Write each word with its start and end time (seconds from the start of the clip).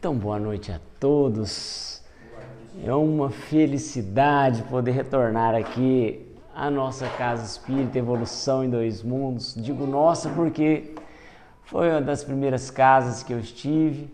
Então, 0.00 0.14
boa 0.14 0.38
noite 0.38 0.72
a 0.72 0.80
todos. 0.98 2.02
É 2.82 2.90
uma 2.94 3.28
felicidade 3.28 4.62
poder 4.62 4.92
retornar 4.92 5.54
aqui 5.54 6.26
à 6.54 6.70
nossa 6.70 7.06
Casa 7.06 7.44
Espírita 7.44 7.98
Evolução 7.98 8.64
em 8.64 8.70
Dois 8.70 9.02
Mundos. 9.02 9.54
Digo 9.54 9.86
nossa 9.86 10.30
porque 10.30 10.94
foi 11.64 11.90
uma 11.90 12.00
das 12.00 12.24
primeiras 12.24 12.70
casas 12.70 13.22
que 13.22 13.30
eu 13.30 13.40
estive 13.40 14.10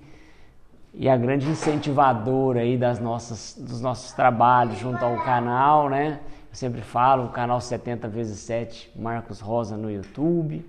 e 0.92 1.08
a 1.08 1.16
grande 1.16 1.48
incentivadora 1.48 2.62
aí 2.62 2.76
das 2.76 2.98
nossas, 2.98 3.56
dos 3.56 3.80
nossos 3.80 4.10
trabalhos 4.10 4.80
junto 4.80 5.04
ao 5.04 5.22
canal, 5.22 5.88
né? 5.88 6.18
Eu 6.50 6.56
sempre 6.56 6.80
falo, 6.80 7.26
o 7.26 7.28
canal 7.28 7.60
70 7.60 8.08
vezes 8.08 8.40
7 8.40 8.90
Marcos 8.96 9.38
Rosa 9.38 9.76
no 9.76 9.88
YouTube. 9.88 10.68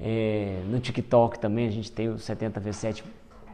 É, 0.00 0.60
no 0.66 0.80
TikTok 0.80 1.38
também 1.38 1.68
a 1.68 1.70
gente 1.70 1.92
tem 1.92 2.08
o 2.08 2.18
70 2.18 2.58
vezes 2.58 2.80
7 2.80 3.04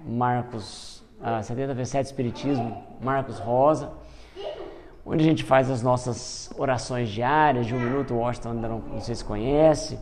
Marcos, 0.07 1.05
ah, 1.23 1.43
70 1.43 1.75
vezes 1.75 1.93
7 1.93 2.07
Espiritismo, 2.07 2.83
Marcos 3.01 3.39
Rosa, 3.39 3.93
onde 5.05 5.23
a 5.23 5.27
gente 5.27 5.45
faz 5.45 5.71
as 5.71 5.83
nossas 5.83 6.51
orações 6.57 7.09
diárias 7.09 7.67
de 7.67 7.75
um 7.75 7.79
minuto, 7.79 8.15
o 8.15 8.19
Washington 8.19 8.51
ainda 8.51 8.69
não, 8.69 8.79
não 8.79 9.01
sei 9.01 9.15
se 9.15 9.25
conhece, 9.25 9.99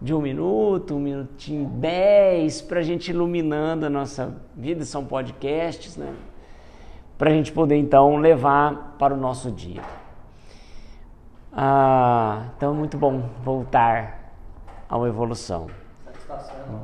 de 0.00 0.12
um 0.14 0.20
minuto, 0.20 0.94
um 0.94 1.00
minutinho, 1.00 1.68
dez, 1.68 2.60
para 2.60 2.80
a 2.80 2.82
gente 2.82 3.10
iluminando 3.10 3.86
a 3.86 3.90
nossa 3.90 4.36
vida, 4.54 4.84
são 4.84 5.04
podcasts, 5.04 5.96
né? 5.96 6.14
Para 7.16 7.30
a 7.30 7.32
gente 7.32 7.50
poder 7.50 7.76
então 7.76 8.16
levar 8.16 8.96
para 8.98 9.14
o 9.14 9.16
nosso 9.16 9.50
dia. 9.50 9.80
Ah, 11.50 12.48
então, 12.56 12.74
muito 12.74 12.98
bom 12.98 13.30
voltar 13.42 14.34
ao 14.88 15.06
Evolução. 15.06 15.68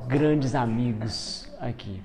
Grandes 0.07 0.55
amigos 0.55 1.53
aqui. 1.61 2.03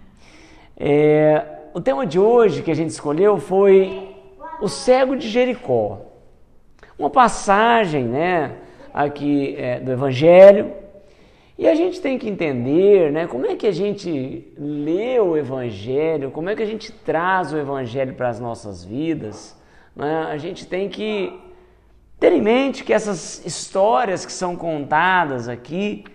É, 0.80 1.44
o 1.73 1.81
tema 1.81 2.05
de 2.05 2.20
hoje 2.20 2.62
que 2.62 2.70
a 2.70 2.76
gente 2.76 2.91
escolheu 2.91 3.40
foi 3.40 4.16
o 4.61 4.67
cego 4.67 5.16
de 5.16 5.28
Jericó. 5.28 6.02
Uma 6.97 7.09
passagem, 7.09 8.03
né, 8.03 8.53
aqui 8.94 9.56
é, 9.58 9.80
do 9.80 9.92
Evangelho. 9.92 10.72
E 11.58 11.67
a 11.67 11.73
gente 11.73 12.00
tem 12.00 12.19
que 12.19 12.30
entender, 12.30 13.11
né, 13.11 13.25
como 13.25 13.47
é 13.47 13.56
que 13.56 13.66
a 13.66 13.72
gente 13.72 14.53
lê 14.56 15.19
o 15.19 15.36
Evangelho, 15.36 16.30
como 16.30 16.50
é 16.50 16.56
que 16.56 16.61
a 16.61 16.67
gente 16.67 16.91
traz 16.91 17.52
o 17.52 17.58
Evangelho 17.58 18.14
para 18.14 18.30
as 18.30 18.39
nossas 18.39 18.86
vidas. 18.86 19.58
Né? 19.95 20.28
A 20.30 20.38
gente 20.38 20.67
tem 20.67 20.88
que 20.88 21.34
ter 22.19 22.31
em 22.31 22.41
mente 22.41 22.84
que 22.84 22.94
essas 22.94 23.44
histórias 23.44 24.23
que 24.23 24.31
são 24.31 24.56
contadas 24.56 25.50
aqui 25.50 26.06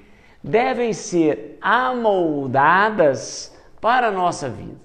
devem 0.43 0.93
ser 0.93 1.59
amoldadas 1.61 3.52
para 3.83 4.07
a 4.07 4.11
nossa 4.13 4.49
vida. 4.49 4.77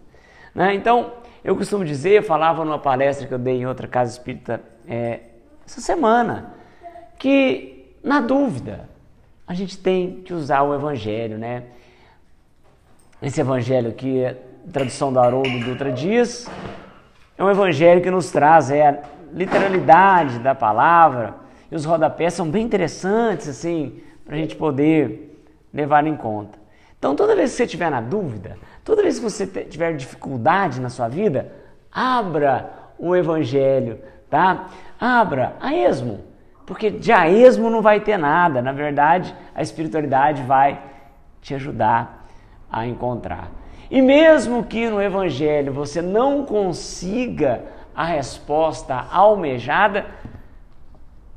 Né? 0.55 0.73
Então, 0.73 1.13
eu 1.43 1.55
costumo 1.55 1.85
dizer, 1.85 2.17
eu 2.17 2.23
falava 2.23 2.65
numa 2.65 2.79
palestra 2.79 3.27
que 3.27 3.33
eu 3.33 3.37
dei 3.37 3.61
em 3.61 3.67
outra 3.67 3.87
casa 3.87 4.11
espírita 4.11 4.59
é, 4.87 5.19
essa 5.65 5.79
semana, 5.79 6.55
que 7.19 7.93
na 8.03 8.19
dúvida 8.19 8.89
a 9.45 9.53
gente 9.53 9.77
tem 9.77 10.23
que 10.23 10.33
usar 10.33 10.63
o 10.63 10.73
Evangelho, 10.73 11.37
né? 11.37 11.63
Esse 13.21 13.39
Evangelho 13.39 13.93
que 13.93 14.35
tradução 14.73 15.13
do 15.13 15.19
Haroldo 15.19 15.59
Dutra 15.59 15.91
Dias, 15.91 16.49
é 17.37 17.43
um 17.43 17.49
Evangelho 17.49 18.01
que 18.01 18.09
nos 18.09 18.31
traz 18.31 18.71
é, 18.71 18.89
a 18.89 18.99
literalidade 19.31 20.39
da 20.39 20.55
palavra, 20.55 21.35
e 21.71 21.75
os 21.75 21.85
rodapés 21.85 22.33
são 22.33 22.49
bem 22.49 22.65
interessantes, 22.65 23.47
assim, 23.47 24.01
para 24.25 24.35
a 24.35 24.37
gente 24.37 24.55
poder 24.55 25.39
levar 25.73 26.05
em 26.07 26.15
conta. 26.15 26.57
Então, 26.97 27.15
toda 27.15 27.35
vez 27.35 27.51
que 27.51 27.57
você 27.57 27.63
estiver 27.65 27.91
na 27.91 28.01
dúvida, 28.01 28.57
toda 28.87 29.03
vez 29.03 29.19
que 29.19 29.23
você 29.29 29.45
tiver 29.45 29.97
dificuldade 29.97 30.79
na 30.79 30.87
sua 30.87 31.09
vida, 31.09 31.51
abra 31.91 32.71
o 32.97 33.13
Evangelho, 33.13 33.99
tá? 34.29 34.69
Abra 34.97 35.57
a 35.59 35.75
esmo, 35.75 36.21
porque 36.65 36.89
de 36.89 37.11
a 37.11 37.29
esmo 37.29 37.69
não 37.69 37.81
vai 37.81 37.99
ter 37.99 38.17
nada. 38.17 38.61
Na 38.61 38.71
verdade, 38.71 39.35
a 39.53 39.61
espiritualidade 39.61 40.41
vai 40.43 40.81
te 41.41 41.53
ajudar 41.53 42.29
a 42.71 42.87
encontrar. 42.87 43.51
E 43.91 44.01
mesmo 44.01 44.63
que 44.63 44.89
no 44.89 45.01
Evangelho 45.01 45.73
você 45.73 46.01
não 46.01 46.45
consiga 46.45 47.65
a 47.93 48.05
resposta 48.05 49.05
almejada, 49.11 50.05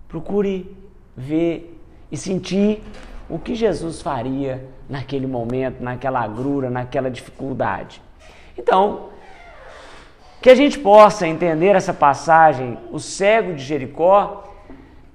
procure 0.07 0.73
ver 1.17 1.77
e 2.13 2.17
sentir 2.17 2.81
o 3.31 3.39
que 3.39 3.55
Jesus 3.55 4.03
faria 4.03 4.69
naquele 4.89 5.27
momento, 5.27 5.83
naquela 5.83 6.21
agrura, 6.21 6.69
naquela 6.69 7.11
dificuldade. 7.11 8.03
Então, 8.59 9.11
que 10.43 10.51
a 10.51 10.55
gente 10.55 10.79
possa 10.79 11.29
entender 11.29 11.77
essa 11.77 11.95
passagem, 11.95 12.79
o 12.91 12.99
cego 12.99 13.55
de 13.55 13.63
Jericó, 13.63 14.45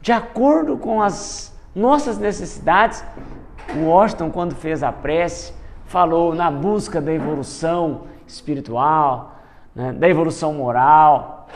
de 0.02 0.12
acordo 0.12 0.78
com 0.78 1.02
as 1.02 1.54
nossas 1.76 2.18
necessidades. 2.18 3.04
O 3.76 3.88
Washington, 3.88 4.32
quando 4.32 4.56
fez 4.56 4.82
a 4.82 4.92
prece, 4.92 5.54
falou 5.86 6.34
na 6.34 6.50
busca 6.50 7.02
da 7.02 7.12
evolução 7.12 8.04
espiritual, 8.26 9.36
né, 9.76 9.92
da 9.92 10.08
evolução 10.08 10.54
moral. 10.54 11.48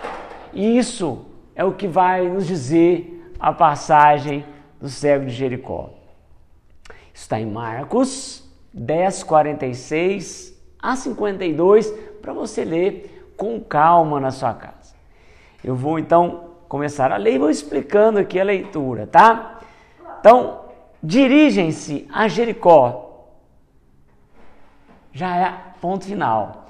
E 0.51 0.77
isso 0.77 1.25
é 1.55 1.63
o 1.63 1.71
que 1.71 1.87
vai 1.87 2.27
nos 2.27 2.45
dizer 2.45 3.33
a 3.39 3.53
passagem 3.53 4.43
do 4.81 4.89
cego 4.89 5.25
de 5.25 5.31
Jericó. 5.31 5.98
Está 7.19 7.37
em 7.37 7.45
Marcos 7.45 8.49
10, 8.73 9.23
46 9.23 10.57
a 10.81 10.95
52, 10.95 11.91
para 12.21 12.31
você 12.31 12.63
ler 12.63 13.33
com 13.35 13.59
calma 13.59 14.21
na 14.21 14.31
sua 14.31 14.53
casa. 14.53 14.95
Eu 15.61 15.75
vou 15.75 15.99
então 15.99 16.51
começar 16.69 17.11
a 17.11 17.17
ler 17.17 17.33
e 17.33 17.37
vou 17.37 17.49
explicando 17.49 18.19
aqui 18.19 18.39
a 18.39 18.43
leitura, 18.43 19.05
tá? 19.05 19.59
Então, 20.21 20.61
dirigem-se 21.03 22.07
a 22.09 22.29
Jericó. 22.29 23.27
Já 25.11 25.35
é 25.35 25.53
ponto 25.81 26.05
final. 26.05 26.67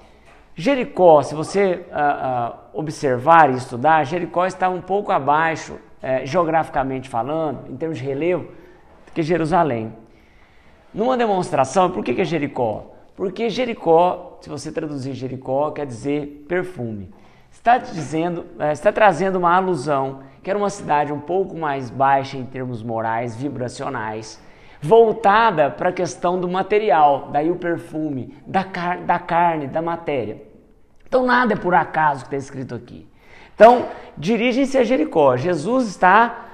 Jericó, 0.55 1.21
se 1.21 1.35
você 1.35 1.85
uh, 1.91 2.55
uh, 2.55 2.59
observar 2.73 3.51
e 3.51 3.55
estudar, 3.55 4.03
Jericó 4.03 4.47
está 4.47 4.67
um 4.67 4.81
pouco 4.81 5.11
abaixo, 5.11 5.73
uh, 5.73 6.25
geograficamente 6.25 7.07
falando, 7.07 7.69
em 7.71 7.77
termos 7.77 7.99
de 7.99 8.03
relevo, 8.03 8.45
do 9.05 9.11
que 9.13 9.21
Jerusalém. 9.21 9.93
Numa 10.93 11.15
demonstração, 11.15 11.91
por 11.91 12.03
que, 12.03 12.13
que 12.13 12.21
é 12.21 12.25
Jericó? 12.25 12.91
Porque 13.15 13.49
Jericó, 13.49 14.37
se 14.41 14.49
você 14.49 14.71
traduzir 14.71 15.13
Jericó, 15.13 15.71
quer 15.71 15.85
dizer 15.85 16.45
perfume. 16.47 17.13
Está 17.51 17.77
dizendo, 17.77 18.45
é, 18.59 18.71
está 18.71 18.91
trazendo 18.91 19.37
uma 19.37 19.55
alusão 19.55 20.21
que 20.41 20.49
era 20.49 20.57
uma 20.57 20.69
cidade 20.69 21.11
um 21.11 21.19
pouco 21.19 21.55
mais 21.57 21.89
baixa 21.89 22.37
em 22.37 22.45
termos 22.45 22.81
morais, 22.81 23.35
vibracionais, 23.35 24.41
voltada 24.81 25.69
para 25.69 25.89
a 25.89 25.93
questão 25.93 26.39
do 26.39 26.47
material, 26.47 27.29
daí 27.31 27.51
o 27.51 27.57
perfume, 27.57 28.33
da, 28.47 28.63
car 28.63 29.01
da 29.01 29.19
carne, 29.19 29.67
da 29.67 29.81
matéria. 29.81 30.41
Então 31.05 31.25
nada 31.25 31.53
é 31.53 31.57
por 31.57 31.75
acaso 31.75 32.21
que 32.21 32.27
está 32.27 32.37
escrito 32.37 32.73
aqui. 32.73 33.07
Então, 33.53 33.87
dirigem-se 34.17 34.77
a 34.77 34.83
Jericó. 34.85 35.35
Jesus 35.35 35.87
está 35.87 36.45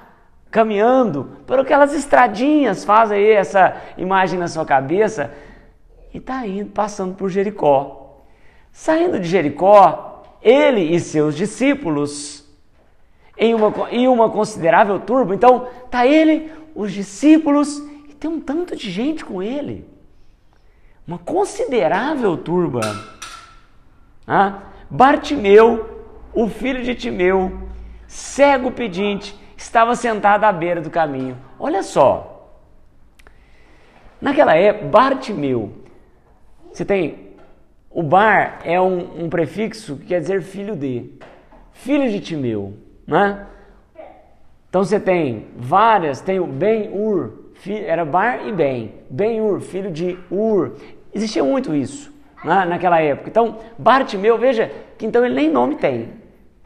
caminhando 0.56 1.32
por 1.46 1.60
aquelas 1.60 1.92
estradinhas, 1.92 2.86
faz 2.86 3.12
aí 3.12 3.30
essa 3.30 3.76
imagem 3.98 4.40
na 4.40 4.48
sua 4.48 4.64
cabeça, 4.64 5.34
e 6.14 6.18
está 6.18 6.48
indo, 6.48 6.70
passando 6.70 7.14
por 7.14 7.30
Jericó. 7.30 8.22
Saindo 8.72 9.20
de 9.20 9.28
Jericó, 9.28 10.24
ele 10.42 10.96
e 10.96 10.98
seus 11.02 11.36
discípulos, 11.36 12.50
em 13.38 13.54
uma, 13.54 13.92
em 13.92 14.08
uma 14.08 14.30
considerável 14.30 14.98
turba, 14.98 15.36
então 15.36 15.68
está 15.84 16.08
ele, 16.08 16.50
os 16.74 16.94
discípulos, 16.94 17.80
e 18.08 18.14
tem 18.14 18.32
um 18.32 18.40
tanto 18.40 18.78
de 18.78 18.90
gente 18.90 19.26
com 19.26 19.44
ele. 19.44 19.86
Uma 21.06 21.18
considerável 21.18 22.38
turba. 22.38 22.80
Ah, 24.26 24.60
Bartimeu, 24.90 26.06
o 26.34 26.48
filho 26.48 26.82
de 26.82 26.96
Timeu, 26.96 27.52
cego 28.08 28.72
pedinte, 28.72 29.38
estava 29.58 29.96
sentado 29.96 30.44
à 30.44 30.52
beira 30.52 30.82
do 30.82 30.90
caminho. 30.90 31.38
Olha 31.60 31.84
só. 31.84 32.32
Naquela 34.22 34.56
época, 34.56 34.88
Bartimeu, 34.88 35.74
você 36.72 36.84
tem. 36.84 37.26
O 37.90 38.04
bar 38.04 38.60
é 38.66 38.80
um, 38.80 39.26
um 39.26 39.30
prefixo 39.30 39.96
que 39.98 40.08
quer 40.08 40.20
dizer 40.20 40.42
filho 40.42 40.76
de. 40.76 41.12
Filho 41.72 42.10
de 42.10 42.20
Timeu, 42.20 42.74
né? 43.06 43.46
Então 44.70 44.84
você 44.84 45.00
tem 45.00 45.48
várias, 45.56 46.22
tem 46.22 46.40
o 46.40 46.48
Ben-Ur, 46.48 47.52
era 47.86 48.04
Bar 48.04 48.48
e 48.48 48.52
Ben. 48.52 48.94
Ben-Ur, 49.10 49.62
filho 49.62 49.92
de 49.92 50.18
Ur. 50.30 50.76
Existia 51.14 51.44
muito 51.44 51.74
isso 51.74 52.14
né, 52.44 52.66
naquela 52.66 53.00
época. 53.02 53.30
Então, 53.30 53.58
Bartimeu, 53.78 54.38
veja 54.38 54.72
que 54.98 55.06
então 55.06 55.26
ele 55.26 55.34
nem 55.34 55.50
nome 55.50 55.76
tem. 55.76 56.10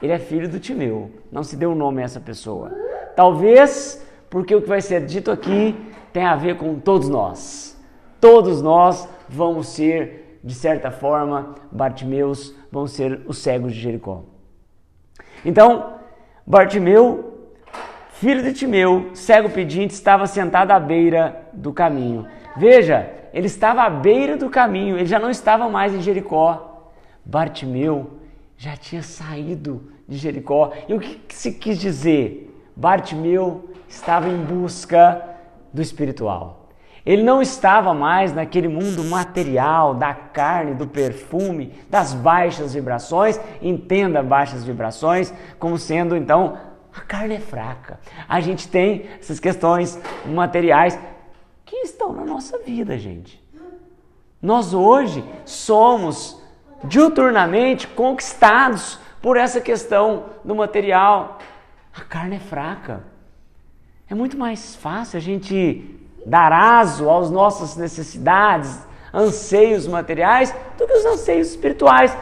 Ele 0.01 0.13
é 0.13 0.19
filho 0.19 0.48
do 0.48 0.60
Timeu. 0.60 1.12
Não 1.31 1.44
se 1.44 1.56
deu 1.56 1.72
um 1.72 1.75
nome 1.75 2.01
a 2.01 2.06
essa 2.06 2.19
pessoa. 2.19 2.72
Talvez 3.16 4.06
porque 4.30 4.56
o 4.56 4.62
que 4.62 4.69
vai 4.69 4.81
ser 4.81 5.06
dito 5.06 5.31
aqui 5.31 5.75
tem 6.13 6.25
a 6.25 6.36
ver 6.36 6.57
com 6.57 6.80
todos 6.80 7.10
nós. 7.10 7.78
Todos 8.19 8.62
nós 8.62 9.07
vamos 9.28 9.68
ser 9.68 10.30
de 10.44 10.54
certa 10.54 10.90
forma, 10.90 11.56
Bartimeus 11.72 12.56
vão 12.72 12.88
ser 12.88 13.22
os 13.28 13.40
cegos 13.40 13.74
de 13.74 13.80
Jericó. 13.80 14.24
Então, 15.44 15.96
Bartimeu, 16.46 17.50
filho 18.12 18.42
de 18.42 18.54
Timeu, 18.54 19.10
cego 19.13 19.50
pedinte, 19.50 19.94
estava 19.94 20.25
sentado 20.28 20.72
à 20.72 20.80
beira 20.80 21.50
do 21.54 21.74
caminho. 21.74 22.25
Veja, 22.56 23.10
ele 23.34 23.48
estava 23.48 23.84
à 23.84 23.90
beira 23.90 24.38
do 24.38 24.50
caminho, 24.50 24.98
ele 24.98 25.06
já 25.06 25.19
não 25.19 25.30
estava 25.30 25.69
mais 25.69 25.94
em 25.94 26.01
Jericó. 26.01 26.90
Bartimeu 27.24 28.19
já 28.60 28.76
tinha 28.76 29.02
saído 29.02 29.90
de 30.06 30.18
Jericó. 30.18 30.74
E 30.90 30.94
o 30.94 31.00
que 31.00 31.34
se 31.34 31.54
quis 31.54 31.80
dizer? 31.80 32.54
Bartimeu 32.76 33.74
estava 33.88 34.28
em 34.28 34.38
busca 34.38 35.26
do 35.74 35.82
espiritual. 35.82 36.68
Ele 37.06 37.24
não 37.24 37.42
estava 37.42 37.94
mais 37.94 38.34
naquele 38.34 38.68
mundo 38.68 39.02
material, 39.06 39.96
da 39.96 40.14
carne, 40.14 40.76
do 40.76 40.86
perfume, 40.86 41.74
das 41.90 42.14
baixas 42.14 42.74
vibrações. 42.74 43.40
Entenda 43.62 44.22
baixas 44.22 44.66
vibrações 44.66 45.34
como 45.58 45.78
sendo 45.78 46.18
então 46.18 46.58
a 46.94 47.00
carne 47.00 47.36
é 47.36 47.40
fraca. 47.40 47.98
A 48.28 48.42
gente 48.42 48.68
tem 48.68 49.06
essas 49.22 49.40
questões 49.40 49.98
materiais 50.26 51.00
que 51.66 51.78
estão 51.78 52.12
na 52.12 52.26
nossa 52.26 52.58
vida, 52.60 52.98
gente. 52.98 53.42
Nós 54.42 54.74
hoje 54.74 55.24
somos 55.46 56.40
diuturnamente 56.84 57.88
conquistados 57.88 59.00
por 59.22 59.38
essa 59.38 59.60
questão 59.60 60.26
do 60.44 60.56
material. 60.56 61.40
A 61.96 62.02
carne 62.02 62.38
é 62.38 62.40
fraca. 62.40 63.04
É 64.10 64.16
muito 64.16 64.38
mais 64.38 64.76
fácil 64.76 65.18
a 65.18 65.22
gente 65.22 66.00
dar 66.26 66.52
aso 66.52 67.10
às 67.10 67.30
nossas 67.30 67.76
necessidades, 67.76 68.80
anseios 69.14 69.88
materiais, 69.88 70.56
do 70.78 70.88
que 70.88 70.94
os 70.94 71.06
anseios 71.06 71.50
espirituais. 71.50 72.16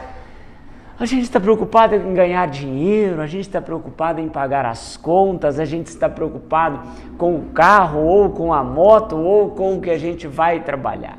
A 1.00 1.06
gente 1.06 1.22
está 1.22 1.38
preocupado 1.38 1.94
em 1.94 2.12
ganhar 2.12 2.46
dinheiro, 2.48 3.20
a 3.20 3.26
gente 3.26 3.46
está 3.46 3.60
preocupado 3.60 4.20
em 4.20 4.28
pagar 4.28 4.66
as 4.66 4.96
contas, 4.96 5.60
a 5.60 5.64
gente 5.64 5.86
está 5.86 6.08
preocupado 6.08 6.80
com 7.16 7.36
o 7.36 7.44
carro, 7.50 8.00
ou 8.04 8.30
com 8.30 8.52
a 8.52 8.64
moto, 8.64 9.16
ou 9.16 9.52
com 9.52 9.76
o 9.76 9.80
que 9.80 9.90
a 9.90 9.98
gente 9.98 10.26
vai 10.26 10.60
trabalhar. 10.60 11.18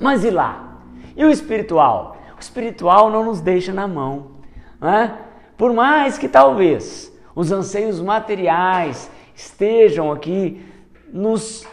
Mas 0.00 0.24
e 0.24 0.30
lá? 0.30 0.78
E 1.16 1.24
o 1.24 1.30
espiritual? 1.30 2.13
Espiritual 2.44 3.10
não 3.10 3.24
nos 3.24 3.40
deixa 3.40 3.72
na 3.72 3.88
mão. 3.88 4.32
Né? 4.80 5.16
Por 5.56 5.72
mais 5.72 6.18
que 6.18 6.28
talvez 6.28 7.12
os 7.34 7.50
anseios 7.50 8.00
materiais 8.00 9.10
estejam 9.34 10.12
aqui 10.12 10.64
nos 11.12 11.66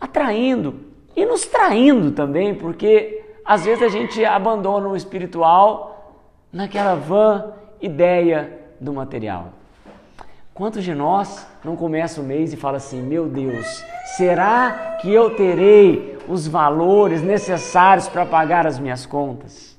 atraindo 0.00 0.80
e 1.14 1.24
nos 1.24 1.44
traindo 1.44 2.12
também, 2.12 2.54
porque 2.54 3.24
às 3.44 3.64
vezes 3.64 3.82
a 3.82 3.88
gente 3.88 4.24
abandona 4.24 4.88
o 4.88 4.96
espiritual 4.96 6.14
naquela 6.52 6.94
vã 6.94 7.52
ideia 7.80 8.58
do 8.80 8.92
material. 8.92 9.48
Quantos 10.54 10.84
de 10.84 10.94
nós 10.94 11.46
não 11.64 11.76
começa 11.76 12.20
o 12.20 12.24
mês 12.24 12.52
e 12.52 12.56
fala 12.56 12.78
assim: 12.78 13.02
meu 13.02 13.28
Deus, 13.28 13.84
será 14.16 14.96
que 15.00 15.12
eu 15.12 15.34
terei 15.34 16.18
os 16.28 16.46
valores 16.46 17.22
necessários 17.22 18.08
para 18.08 18.24
pagar 18.24 18.66
as 18.66 18.78
minhas 18.78 19.04
contas? 19.04 19.75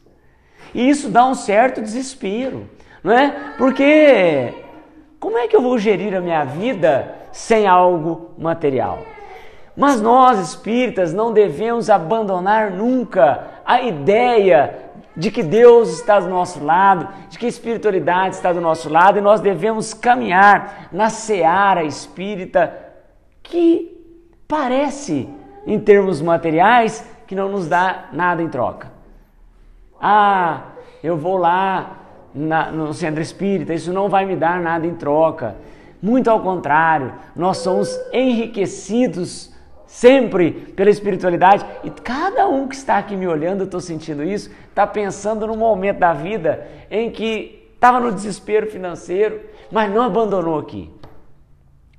E 0.74 0.90
isso 0.90 1.10
dá 1.10 1.26
um 1.26 1.34
certo 1.34 1.82
desespero, 1.82 2.70
não 3.04 3.12
é? 3.14 3.54
Porque 3.58 4.54
como 5.20 5.38
é 5.38 5.48
que 5.48 5.56
eu 5.56 5.62
vou 5.62 5.78
gerir 5.78 6.16
a 6.16 6.22
minha 6.22 6.44
vida 6.44 7.16
sem 7.32 7.68
algo 7.68 8.32
material? 8.38 9.00
Mas 9.76 10.02
nós 10.02 10.40
espíritas 10.40 11.14
não 11.14 11.32
devemos 11.32 11.90
abandonar 11.90 12.72
nunca 12.72 13.48
a 13.66 13.82
ideia 13.82 14.88
de 15.16 15.32
que 15.32 15.42
Deus 15.42 15.90
está 15.90 16.20
do 16.20 16.30
nosso 16.30 16.64
lado, 16.64 17.08
de 17.30 17.40
que 17.40 17.46
a 17.46 17.50
espiritualidade 17.50 18.36
está 18.36 18.54
do 18.54 18.62
nosso 18.62 18.90
lado 18.90 19.18
e 19.18 19.22
nós 19.22 19.42
devemos 19.42 19.94
caminhar 19.94 20.90
na 20.92 21.10
seara 21.10 21.84
espírita 21.84 22.72
que 23.42 23.96
parece, 24.48 25.28
em 25.66 25.80
termos 25.80 26.22
materiais, 26.22 27.04
que 27.26 27.36
não 27.36 27.50
nos 27.50 27.68
dá 27.68 28.06
nada 28.14 28.42
em 28.42 28.50
troca. 28.50 28.97
Ah, 30.02 30.62
eu 31.04 31.18
vou 31.18 31.38
lá 31.38 31.98
na, 32.34 32.72
no 32.72 32.94
centro 32.94 33.22
espírita, 33.22 33.74
isso 33.74 33.92
não 33.92 34.10
vai 34.10 34.26
me 34.26 34.36
dar 34.36 34.60
nada 34.60 34.86
em 34.86 34.94
troca. 34.94 35.56
Muito 36.02 36.30
ao 36.30 36.40
contrário, 36.42 37.14
nós 37.36 37.58
somos 37.58 38.00
enriquecidos 38.14 39.54
sempre 39.88 40.52
pela 40.52 40.90
espiritualidade. 40.90 41.66
E 41.84 41.90
cada 41.90 42.48
um 42.48 42.68
que 42.68 42.76
está 42.76 42.98
aqui 42.98 43.16
me 43.16 43.28
olhando, 43.28 43.62
eu 43.62 43.66
estou 43.66 43.80
sentindo 43.80 44.24
isso, 44.24 44.52
está 44.70 44.86
pensando 44.86 45.48
num 45.48 45.58
momento 45.58 46.00
da 46.00 46.14
vida 46.14 46.68
em 46.92 47.10
que 47.10 47.72
estava 47.74 48.00
no 48.00 48.12
desespero 48.12 48.68
financeiro, 48.68 49.40
mas 49.72 49.92
não 49.92 50.04
abandonou 50.04 50.60
aqui. 50.60 50.94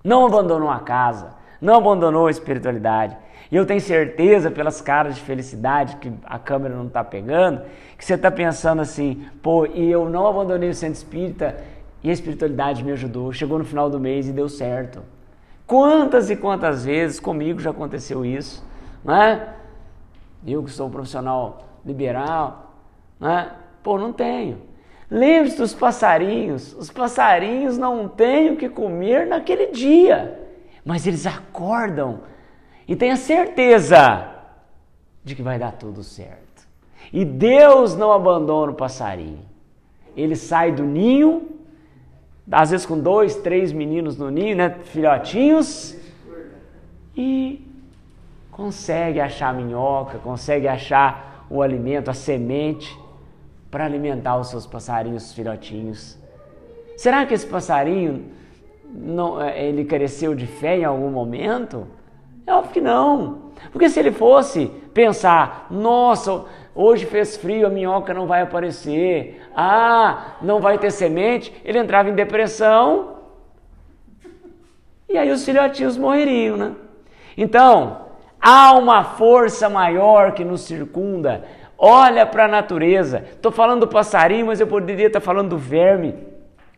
Não 0.04 0.26
abandonou 0.26 0.70
a 0.70 0.78
casa, 0.78 1.34
não 1.60 1.74
abandonou 1.74 2.28
a 2.28 2.30
espiritualidade. 2.30 3.16
E 3.50 3.56
eu 3.56 3.64
tenho 3.64 3.80
certeza, 3.80 4.50
pelas 4.50 4.80
caras 4.80 5.14
de 5.14 5.22
felicidade 5.22 5.96
que 5.96 6.12
a 6.24 6.38
câmera 6.38 6.74
não 6.74 6.86
está 6.86 7.02
pegando, 7.02 7.62
que 7.96 8.04
você 8.04 8.14
está 8.14 8.30
pensando 8.30 8.82
assim, 8.82 9.26
pô, 9.42 9.64
e 9.66 9.90
eu 9.90 10.08
não 10.08 10.26
abandonei 10.26 10.68
o 10.68 10.74
centro 10.74 10.96
espírita 10.96 11.56
e 12.02 12.10
a 12.10 12.12
espiritualidade 12.12 12.84
me 12.84 12.92
ajudou. 12.92 13.32
Chegou 13.32 13.58
no 13.58 13.64
final 13.64 13.88
do 13.88 13.98
mês 13.98 14.28
e 14.28 14.32
deu 14.32 14.48
certo. 14.48 15.02
Quantas 15.66 16.30
e 16.30 16.36
quantas 16.36 16.84
vezes 16.84 17.18
comigo 17.18 17.58
já 17.58 17.70
aconteceu 17.70 18.24
isso, 18.24 18.64
né? 19.04 19.48
Eu 20.46 20.62
que 20.62 20.70
sou 20.70 20.88
um 20.88 20.90
profissional 20.90 21.58
liberal, 21.84 22.74
né? 23.18 23.52
Pô, 23.82 23.98
não 23.98 24.12
tenho. 24.12 24.62
Lembre-se 25.10 25.56
dos 25.56 25.74
passarinhos. 25.74 26.74
Os 26.74 26.90
passarinhos 26.90 27.78
não 27.78 28.08
têm 28.08 28.50
o 28.50 28.56
que 28.56 28.68
comer 28.68 29.26
naquele 29.26 29.68
dia, 29.68 30.38
mas 30.84 31.06
eles 31.06 31.26
acordam 31.26 32.20
e 32.88 32.96
têm 32.96 33.12
a 33.12 33.16
certeza 33.16 34.28
de 35.22 35.36
que 35.36 35.42
vai 35.42 35.58
dar 35.58 35.72
tudo 35.72 36.02
certo. 36.02 36.66
E 37.12 37.24
Deus 37.24 37.94
não 37.94 38.10
abandona 38.10 38.72
o 38.72 38.74
passarinho. 38.74 39.44
Ele 40.16 40.34
sai 40.34 40.72
do 40.72 40.82
ninho 40.82 41.58
às 42.50 42.70
vezes 42.70 42.86
com 42.86 42.98
dois, 42.98 43.36
três 43.36 43.72
meninos 43.72 44.16
no 44.16 44.30
ninho, 44.30 44.56
né, 44.56 44.70
filhotinhos, 44.84 45.96
e 47.16 47.64
consegue 48.50 49.20
achar 49.20 49.52
minhoca, 49.54 50.18
consegue 50.18 50.66
achar 50.66 51.46
o 51.50 51.62
alimento, 51.62 52.10
a 52.10 52.14
semente, 52.14 52.98
para 53.70 53.84
alimentar 53.84 54.38
os 54.38 54.48
seus 54.48 54.66
passarinhos, 54.66 55.26
os 55.26 55.32
filhotinhos. 55.34 56.18
Será 56.96 57.26
que 57.26 57.34
esse 57.34 57.46
passarinho 57.46 58.24
não, 58.92 59.40
é, 59.40 59.62
ele 59.66 59.84
cresceu 59.84 60.34
de 60.34 60.46
fé 60.46 60.78
em 60.78 60.84
algum 60.84 61.10
momento? 61.10 61.86
É 62.48 62.52
óbvio 62.54 62.72
que 62.72 62.80
não. 62.80 63.52
Porque 63.70 63.88
se 63.88 64.00
ele 64.00 64.12
fosse 64.12 64.66
pensar, 64.94 65.66
nossa, 65.70 66.46
Hoje 66.80 67.06
fez 67.06 67.36
frio, 67.36 67.66
a 67.66 67.70
minhoca 67.70 68.14
não 68.14 68.28
vai 68.28 68.40
aparecer. 68.40 69.42
Ah, 69.52 70.36
não 70.40 70.60
vai 70.60 70.78
ter 70.78 70.92
semente. 70.92 71.52
Ele 71.64 71.76
entrava 71.76 72.08
em 72.08 72.14
depressão. 72.14 73.16
E 75.08 75.18
aí 75.18 75.28
os 75.32 75.44
filhotinhos 75.44 75.96
morreriam, 75.96 76.56
né? 76.56 76.76
Então, 77.36 78.06
há 78.40 78.74
uma 78.74 79.02
força 79.02 79.68
maior 79.68 80.34
que 80.34 80.44
nos 80.44 80.60
circunda. 80.60 81.44
Olha 81.76 82.24
para 82.24 82.44
a 82.44 82.48
natureza. 82.48 83.24
Estou 83.32 83.50
falando 83.50 83.80
do 83.80 83.88
passarinho, 83.88 84.46
mas 84.46 84.60
eu 84.60 84.68
poderia 84.68 85.08
estar 85.08 85.20
falando 85.20 85.48
do 85.48 85.58
verme, 85.58 86.14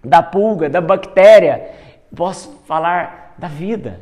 da 0.02 0.22
pulga, 0.22 0.70
da 0.70 0.80
bactéria. 0.80 1.72
Posso 2.16 2.58
falar 2.66 3.34
da 3.36 3.48
vida. 3.48 4.00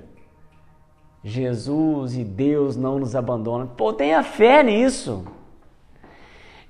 Jesus 1.23 2.17
e 2.17 2.25
Deus 2.25 2.77
não 2.77 2.99
nos 2.99 3.17
abandonam. 3.17 3.67
Pô, 3.67 3.93
tenha 3.93 4.23
fé 4.23 4.63
nisso. 4.63 5.25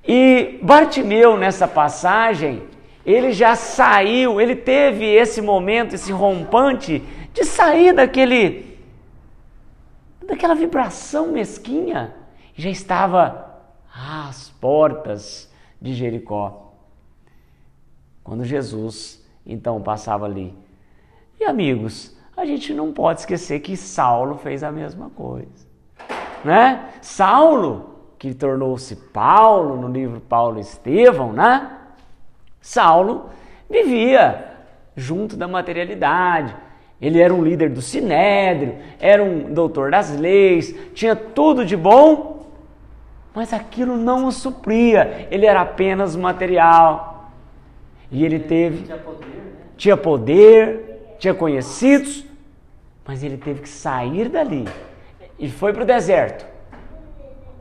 E 0.07 0.59
Bartimeu, 0.63 1.37
nessa 1.37 1.69
passagem, 1.69 2.63
ele 3.05 3.33
já 3.33 3.55
saiu, 3.55 4.41
ele 4.41 4.57
teve 4.57 5.05
esse 5.05 5.41
momento, 5.41 5.95
esse 5.95 6.13
rompante 6.13 7.03
de 7.33 7.45
sair 7.45 7.93
daquele 7.93 8.67
daquela 10.27 10.55
vibração 10.55 11.29
mesquinha, 11.29 12.15
já 12.55 12.69
estava 12.69 13.63
às 13.95 14.51
portas 14.61 15.51
de 15.81 15.95
Jericó. 15.95 16.75
Quando 18.23 18.45
Jesus 18.45 19.27
então 19.47 19.81
passava 19.81 20.27
ali. 20.27 20.55
E 21.41 21.45
amigos, 21.45 22.15
a 22.39 22.45
gente 22.45 22.73
não 22.73 22.93
pode 22.93 23.21
esquecer 23.21 23.59
que 23.59 23.77
Saulo 23.77 24.37
fez 24.37 24.63
a 24.63 24.71
mesma 24.71 25.11
coisa, 25.11 25.67
né? 26.45 26.91
Saulo 27.03 27.97
que 28.17 28.33
tornou-se 28.33 28.95
Paulo 28.95 29.77
no 29.77 29.89
livro 29.89 30.21
Paulo 30.21 30.59
e 30.59 30.61
Estevão, 30.61 31.33
né? 31.33 31.69
Saulo 32.61 33.27
vivia 33.69 34.53
junto 34.97 35.37
da 35.37 35.49
materialidade. 35.49 36.55
Ele 37.01 37.21
era 37.21 37.35
um 37.35 37.43
líder 37.43 37.71
do 37.71 37.83
sinédrio, 37.83 38.77
era 39.01 39.23
um 39.23 39.53
doutor 39.53 39.91
das 39.91 40.17
leis, 40.17 40.75
tinha 40.95 41.17
tudo 41.17 41.65
de 41.65 41.77
bom, 41.77 42.47
mas 43.35 43.53
aquilo 43.53 43.97
não 43.97 44.27
o 44.27 44.33
supria, 44.33 45.27
ele 45.31 45.45
era 45.45 45.61
apenas 45.61 46.15
material. 46.15 47.33
E 48.13 48.25
ele 48.25 48.39
teve. 48.39 48.85
Tinha 48.85 48.97
poder, 48.97 49.27
né? 49.27 49.53
tinha, 49.77 49.97
poder, 49.97 51.17
tinha 51.19 51.35
conhecidos, 51.35 52.28
mas 53.09 53.25
ele 53.25 53.39
teve 53.39 53.63
que 53.63 53.69
sair 53.71 54.29
dali 54.29 54.67
e 55.39 55.51
foi 55.51 55.73
para 55.73 55.83
o 55.83 55.87
deserto 55.87 56.45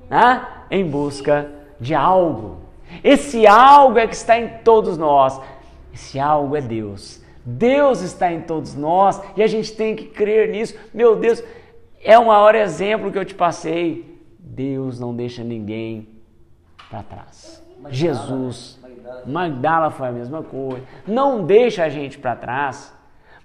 né? 0.10 0.46
em 0.70 0.86
busca 0.86 1.50
de 1.80 1.96
algo. 1.96 2.58
Esse 3.01 3.48
algo 3.48 3.98
é 3.98 4.06
que 4.06 4.16
está 4.16 4.38
em 4.38 4.50
todos 4.60 4.98
nós. 4.98 5.39
Esse 5.94 6.20
algo 6.20 6.56
é 6.58 6.62
Deus. 6.62 7.24
Deus 7.46 8.01
está 8.01 8.30
em 8.30 8.42
todos 8.42 8.75
nós 8.75 9.22
e 9.38 9.42
a 9.42 9.48
gente 9.48 9.72
tem 9.74 9.96
que 9.96 10.08
crer 10.08 10.50
nisso. 10.50 10.77
Meu 10.94 11.16
Deus, 11.16 11.42
é 12.04 12.20
o 12.20 12.27
maior 12.27 12.54
exemplo 12.54 13.10
que 13.10 13.18
eu 13.18 13.24
te 13.24 13.34
passei. 13.34 14.22
Deus 14.38 15.00
não 15.00 15.16
deixa 15.16 15.46
ninguém 15.46 16.10
para 16.89 17.04
trás. 17.04 17.63
Magdala, 17.80 17.94
Jesus, 17.94 18.80
Magdala. 18.82 19.24
Magdala 19.25 19.92
foi 19.92 20.08
a 20.10 20.12
mesma 20.12 20.44
coisa. 20.44 20.84
Não 21.06 21.46
deixa 21.46 21.86
a 21.86 21.89
gente 21.89 22.18
para 22.18 22.36
trás. 22.36 22.94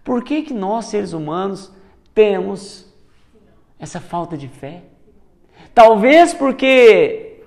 Por 0.03 0.25
que, 0.25 0.43
que 0.43 0.55
nós, 0.55 0.87
seres 0.87 1.13
humanos, 1.13 1.73
temos 2.15 2.93
essa 3.79 4.01
falta 4.01 4.37
de 4.37 4.49
fé? 4.49 4.83
Talvez 5.75 6.35
porque 6.35 7.43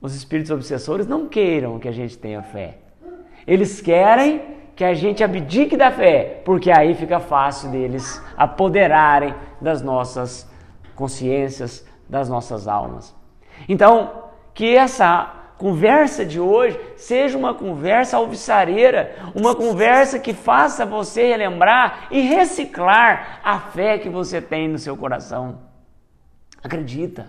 os 0.00 0.14
espíritos 0.14 0.50
obsessores 0.50 1.06
não 1.06 1.28
queiram 1.28 1.78
que 1.78 1.88
a 1.88 1.92
gente 1.92 2.18
tenha 2.18 2.42
fé. 2.42 2.78
Eles 3.46 3.80
querem 3.80 4.54
que 4.76 4.84
a 4.84 4.92
gente 4.92 5.22
abdique 5.22 5.76
da 5.76 5.90
fé, 5.90 6.42
porque 6.44 6.70
aí 6.70 6.94
fica 6.94 7.20
fácil 7.20 7.70
deles 7.70 8.20
apoderarem 8.36 9.34
das 9.60 9.82
nossas 9.82 10.50
consciências, 10.94 11.86
das 12.08 12.28
nossas 12.28 12.66
almas. 12.66 13.14
Então, 13.68 14.24
que 14.52 14.76
essa 14.76 15.43
conversa 15.58 16.24
de 16.24 16.40
hoje 16.40 16.78
seja 16.96 17.38
uma 17.38 17.54
conversa 17.54 18.16
alvissareira, 18.16 19.14
uma 19.34 19.54
conversa 19.54 20.18
que 20.18 20.32
faça 20.32 20.84
você 20.84 21.28
relembrar 21.28 22.08
e 22.10 22.20
reciclar 22.20 23.40
a 23.42 23.58
fé 23.58 23.98
que 23.98 24.08
você 24.08 24.40
tem 24.40 24.68
no 24.68 24.78
seu 24.78 24.96
coração. 24.96 25.58
Acredita. 26.62 27.26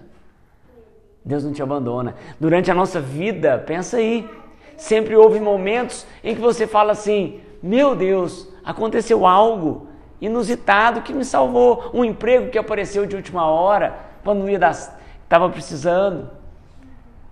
Deus 1.23 1.43
não 1.43 1.53
te 1.53 1.61
abandona. 1.61 2.15
Durante 2.39 2.69
a 2.69 2.73
nossa 2.73 3.01
vida, 3.01 3.63
pensa 3.65 3.97
aí, 3.97 4.29
sempre 4.77 5.15
houve 5.15 5.39
momentos 5.39 6.05
em 6.23 6.35
que 6.35 6.41
você 6.41 6.67
fala 6.67 6.91
assim: 6.91 7.41
"Meu 7.61 7.95
Deus, 7.95 8.47
aconteceu 8.63 9.25
algo 9.25 9.87
inusitado 10.21 11.01
que 11.01 11.13
me 11.13 11.25
salvou, 11.25 11.91
um 11.93 12.03
emprego 12.03 12.49
que 12.49 12.57
apareceu 12.57 13.05
de 13.05 13.15
última 13.15 13.45
hora, 13.45 13.95
quando 14.23 14.49
ia 14.49 14.59
estava 15.23 15.49
precisando, 15.49 16.29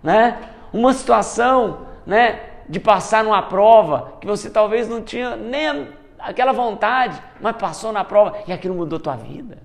né? 0.01 0.52
Uma 0.73 0.91
situação, 0.91 1.85
né, 2.05 2.39
de 2.67 2.79
passar 2.79 3.23
numa 3.23 3.41
prova 3.43 4.13
que 4.19 4.27
você 4.27 4.49
talvez 4.49 4.89
não 4.89 5.01
tinha 5.01 5.35
nem 5.35 5.89
aquela 6.17 6.51
vontade, 6.51 7.21
mas 7.39 7.55
passou 7.55 7.91
na 7.91 8.03
prova 8.03 8.37
e 8.47 8.51
aquilo 8.51 8.73
mudou 8.73 8.99
tua 8.99 9.15
vida. 9.15 9.61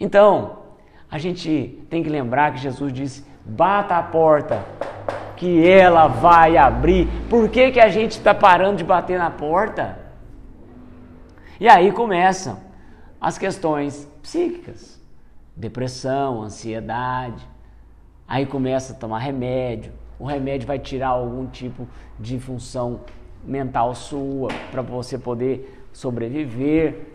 Então, 0.00 0.60
a 1.10 1.18
gente 1.18 1.84
tem 1.90 2.02
que 2.02 2.08
lembrar 2.08 2.52
que 2.52 2.58
Jesus 2.58 2.92
disse: 2.92 3.26
bata 3.44 3.96
a 3.96 4.02
porta, 4.02 4.64
que 5.36 5.68
ela 5.68 6.06
vai 6.06 6.56
abrir. 6.56 7.08
Por 7.28 7.48
que, 7.48 7.72
que 7.72 7.80
a 7.80 7.88
gente 7.88 8.12
está 8.12 8.34
parando 8.34 8.78
de 8.78 8.84
bater 8.84 9.18
na 9.18 9.30
porta? 9.30 9.98
E 11.60 11.68
aí 11.68 11.90
começam 11.90 12.60
as 13.20 13.36
questões 13.36 14.08
psíquicas: 14.22 15.00
depressão, 15.56 16.42
ansiedade. 16.42 17.46
Aí 18.28 18.44
começa 18.44 18.92
a 18.92 18.96
tomar 18.96 19.20
remédio. 19.20 19.90
O 20.18 20.26
remédio 20.26 20.66
vai 20.66 20.78
tirar 20.78 21.08
algum 21.08 21.46
tipo 21.46 21.88
de 22.20 22.38
função 22.38 23.00
mental 23.42 23.94
sua 23.94 24.50
para 24.70 24.82
você 24.82 25.16
poder 25.16 25.86
sobreviver. 25.92 27.06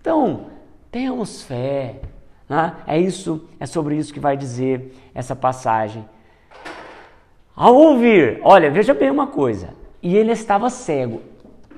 Então, 0.00 0.48
tenhamos 0.90 1.42
fé, 1.42 2.00
né? 2.46 2.76
É 2.86 2.98
isso, 2.98 3.48
é 3.58 3.64
sobre 3.64 3.96
isso 3.96 4.12
que 4.12 4.20
vai 4.20 4.36
dizer 4.36 4.94
essa 5.14 5.34
passagem. 5.34 6.04
Ao 7.56 7.74
ouvir, 7.74 8.38
olha, 8.42 8.70
veja 8.70 8.92
bem 8.92 9.10
uma 9.10 9.26
coisa. 9.26 9.74
E 10.02 10.14
ele 10.14 10.32
estava 10.32 10.68
cego. 10.68 11.22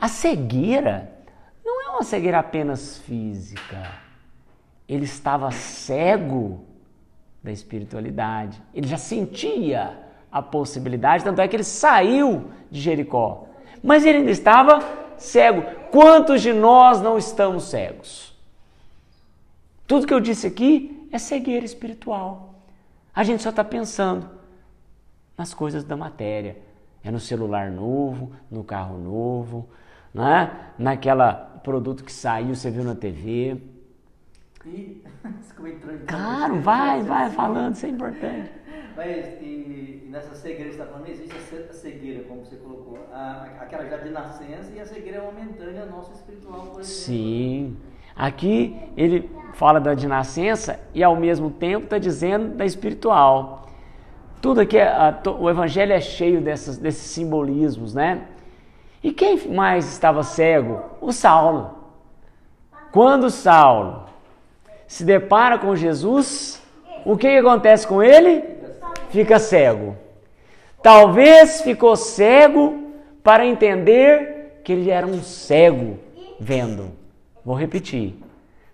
A 0.01 0.09
cegueira 0.09 1.11
não 1.65 1.81
é 1.83 1.91
uma 1.91 2.03
cegueira 2.03 2.39
apenas 2.41 2.99
física. 2.99 3.91
Ele 4.89 5.05
estava 5.05 5.51
cego 5.53 6.65
da 7.43 7.51
espiritualidade. 7.51 8.61
Ele 8.75 8.87
já 8.87 8.99
sentia 8.99 9.99
a 10.31 10.41
possibilidade, 10.41 11.25
tanto 11.25 11.41
é 11.41 11.49
que 11.49 11.57
ele 11.57 11.65
saiu 11.65 12.51
de 12.71 12.81
Jericó. 12.81 13.47
Mas 13.83 14.05
ele 14.05 14.19
ainda 14.19 14.31
estava 14.31 14.81
cego. 15.17 15.63
Quantos 15.91 16.43
de 16.43 16.53
nós 16.53 17.01
não 17.01 17.19
estamos 17.19 17.65
cegos? 17.65 18.37
Tudo 19.87 20.07
que 20.07 20.15
eu 20.15 20.21
disse 20.21 20.47
aqui 20.47 21.09
é 21.11 21.19
cegueira 21.19 21.65
espiritual. 21.65 22.55
A 23.15 23.25
gente 23.25 23.43
só 23.43 23.51
está 23.51 23.65
pensando 23.65 24.29
nas 25.37 25.53
coisas 25.53 25.83
da 25.83 25.97
matéria. 25.97 26.59
É 27.03 27.11
no 27.11 27.19
celular 27.19 27.71
novo, 27.71 28.31
no 28.51 28.63
carro 28.63 28.99
novo, 28.99 29.69
né? 30.13 30.51
naquela 30.79 31.33
produto 31.65 32.05
que 32.05 32.13
saiu, 32.13 32.55
você 32.55 32.71
viu 32.71 32.85
na 32.85 32.95
TV. 32.95 33.57
E, 34.67 35.03
claro, 36.07 36.61
vai, 36.61 37.03
vai 37.03 37.31
falando, 37.31 37.75
isso 37.75 37.87
é 37.87 37.89
importante. 37.89 38.51
Mas 38.95 39.27
e, 39.41 40.05
e 40.05 40.09
nessa 40.11 40.35
cegueira 40.35 40.71
que 40.71 40.77
você 40.77 40.83
está 40.83 40.93
falando, 40.93 41.09
existe 41.09 41.35
a 41.35 41.73
cegueira, 41.73 42.25
como 42.25 42.45
você 42.45 42.57
colocou, 42.57 42.99
a, 43.11 43.47
aquela 43.61 43.89
já 43.89 43.97
de 43.97 44.11
nascença 44.11 44.71
e 44.75 44.81
a 44.81 44.85
cegueira 44.85 45.19
é 45.19 45.21
momentânea 45.23 45.87
nossa 45.87 46.13
espiritual, 46.13 46.61
por 46.61 46.81
exemplo. 46.81 46.85
Sim. 46.85 47.77
Aqui 48.15 48.77
ele 48.99 49.31
fala 49.55 49.81
da 49.81 49.95
de 49.95 50.07
nascença 50.07 50.79
e 50.93 51.03
ao 51.03 51.17
mesmo 51.17 51.51
tempo 51.51 51.85
está 51.85 51.97
dizendo 51.97 52.55
da 52.55 52.67
espiritual. 52.67 53.67
Tudo 54.43 54.61
aqui, 54.61 54.79
a, 54.79 55.19
o 55.39 55.49
evangelho 55.49 55.93
é 55.93 56.01
cheio 56.01 56.43
dessas, 56.43 56.77
desses 56.77 57.11
simbolismos, 57.11 57.95
né? 57.95 58.27
E 59.03 59.11
quem 59.13 59.49
mais 59.49 59.91
estava 59.91 60.23
cego? 60.23 60.83
O 61.01 61.13
Saulo. 61.13 61.79
Quando 62.93 63.31
Saulo 63.31 64.10
se 64.91 65.05
depara 65.05 65.57
com 65.57 65.77
Jesus, 65.77 66.61
o 67.07 67.17
que, 67.17 67.29
acontece 67.29 67.87
com 67.87 68.03
ele? 68.03 68.43
Fica 69.11 69.39
cego. 69.39 69.97
Talvez 70.83 71.61
ficou 71.61 71.95
cego 71.95 72.91
para 73.23 73.47
entender 73.47 74.61
que 74.65 74.73
ele 74.73 74.91
era 74.91 75.07
um 75.07 75.23
cego 75.23 75.97
vendo. 76.41 76.91
Vou 77.45 77.55
repetir. 77.55 78.17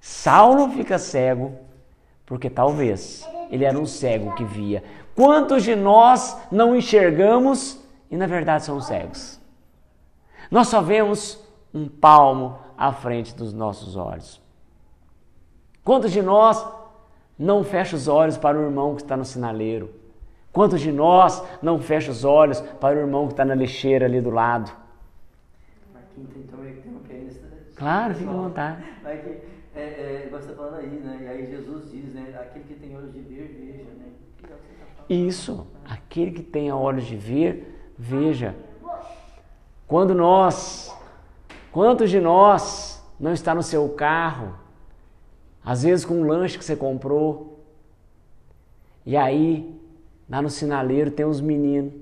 Saulo 0.01 0.71
fica 0.71 0.99
cego 0.99 1.53
porque 2.25 2.49
talvez 2.49 3.29
ele 3.51 3.67
era 3.67 3.79
um 3.79 3.85
cego 3.85 4.35
que 4.37 4.45
via. 4.45 4.83
Quantos 5.15 5.65
de 5.65 5.77
nós 5.77 6.35
não 6.51 6.75
enxergamos 6.75 7.79
e 8.11 8.17
na 8.17 8.27
verdade 8.27 8.65
somos 8.65 8.87
cegos? 8.87 9.39
Nós 10.51 10.69
só 10.69 10.81
vemos 10.81 11.39
um 11.75 11.87
palmo 11.87 12.59
à 12.75 12.91
frente 12.91 13.35
dos 13.35 13.53
nossos 13.53 13.97
olhos. 13.97 14.46
Quantos 15.87 16.11
de 16.11 16.21
nós 16.21 16.67
não 17.39 17.63
fecha 17.63 17.95
os 17.95 18.09
olhos 18.09 18.37
para 18.37 18.59
o 18.59 18.63
irmão 18.63 18.97
que 18.97 19.03
está 19.03 19.17
no 19.17 19.25
sinaleiro? 19.25 19.89
Quantos 20.53 20.81
de 20.81 20.91
nós 20.91 21.41
não 21.63 21.79
fecha 21.81 22.11
os 22.11 22.25
olhos 22.25 22.61
para 22.61 22.97
o 22.97 22.99
irmão 22.99 23.29
que 23.29 23.35
está 23.35 23.45
na 23.45 23.55
lixeira 23.55 24.05
ali 24.05 24.21
do 24.21 24.31
lado? 24.31 24.69
Claro, 27.77 28.15
fica 28.17 28.29
à 28.29 28.35
vontade. 28.35 28.83
Que, 28.83 29.79
é, 29.79 29.81
é, 29.81 30.29
você 30.29 30.51
está 30.51 30.55
falando 30.57 30.75
aí, 30.75 30.89
né? 30.89 31.21
E 31.23 31.29
aí 31.29 31.47
Jesus 31.47 31.93
diz, 31.93 32.13
né? 32.13 32.35
Aquele 32.37 32.65
que 32.65 32.75
tem 32.75 32.97
olhos 32.97 33.13
de 33.13 33.21
ver, 33.21 33.57
veja, 33.63 33.91
né? 33.91 34.09
É 34.43 34.47
tá 34.49 34.55
Isso, 35.09 35.69
aquele 35.89 36.33
que 36.33 36.43
tem 36.43 36.73
olhos 36.73 37.05
de 37.05 37.15
ver, 37.15 37.93
veja. 37.97 38.57
Quando 39.87 40.17
nós, 40.17 40.93
quantos 41.71 42.11
de 42.11 42.19
nós 42.19 43.01
não 43.21 43.33
está 43.33 43.55
no 43.55 43.63
seu 43.63 43.89
carro, 43.91 44.66
às 45.67 45.83
vezes 45.83 46.05
com 46.05 46.15
um 46.15 46.25
lanche 46.25 46.57
que 46.57 46.65
você 46.65 46.77
comprou, 46.77 47.67
e 49.05 49.17
aí, 49.17 49.77
lá 50.31 50.41
no 50.41 50.49
sinaleiro 50.49 51.11
tem 51.11 51.27
uns 51.27 51.41
meninos 51.41 51.93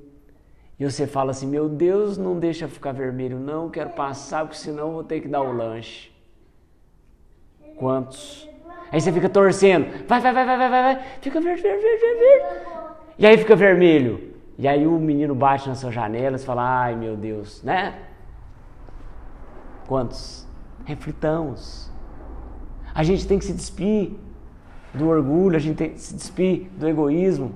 e 0.79 0.85
você 0.85 1.07
fala 1.07 1.31
assim: 1.31 1.47
Meu 1.47 1.67
Deus, 1.67 2.19
não 2.19 2.39
deixa 2.39 2.69
ficar 2.69 2.93
vermelho, 2.93 3.39
não, 3.39 3.71
quero 3.71 3.91
passar, 3.91 4.45
porque 4.45 4.59
senão 4.59 4.93
vou 4.93 5.03
ter 5.03 5.21
que 5.21 5.29
dar 5.29 5.41
o 5.41 5.51
lanche. 5.51 6.13
Quantos? 7.77 8.49
Aí 8.93 9.01
você 9.01 9.11
fica 9.11 9.31
torcendo: 9.31 9.87
Vai, 10.07 10.21
vai, 10.21 10.33
vai, 10.33 10.45
vai, 10.45 10.57
vai, 10.57 10.69
vai. 10.69 11.05
Fica 11.23 11.41
verde, 11.41 11.63
verde, 11.63 11.83
verde, 11.83 12.01
verde. 12.01 12.75
E 13.19 13.27
aí 13.27 13.39
fica 13.39 13.57
vermelho. 13.57 14.35
E 14.59 14.69
aí 14.69 14.87
o 14.87 14.99
menino 14.99 15.35
bate 15.35 15.69
na 15.69 15.75
sua 15.75 15.91
janela 15.91 16.37
e 16.37 16.39
fala: 16.39 16.83
Ai, 16.83 16.97
meu 16.97 17.17
Deus, 17.17 17.63
né? 17.63 17.99
Quantos? 19.87 20.47
Reflitamos. 20.85 21.94
A 22.95 23.03
gente 23.03 23.27
tem 23.27 23.39
que 23.39 23.45
se 23.45 23.53
despir 23.53 24.13
do 24.95 25.09
orgulho, 25.09 25.57
a 25.57 25.59
gente 25.59 25.77
tem 25.77 25.91
que 25.91 26.01
se 26.01 26.15
despir 26.15 26.69
do 26.79 26.89
egoísmo 26.89 27.55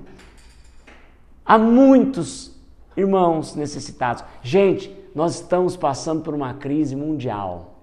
Há 1.49 1.57
muitos 1.57 2.55
irmãos 2.95 3.55
necessitados. 3.55 4.23
Gente, 4.43 4.95
nós 5.15 5.41
estamos 5.41 5.75
passando 5.75 6.21
por 6.21 6.35
uma 6.35 6.53
crise 6.53 6.95
mundial. 6.95 7.79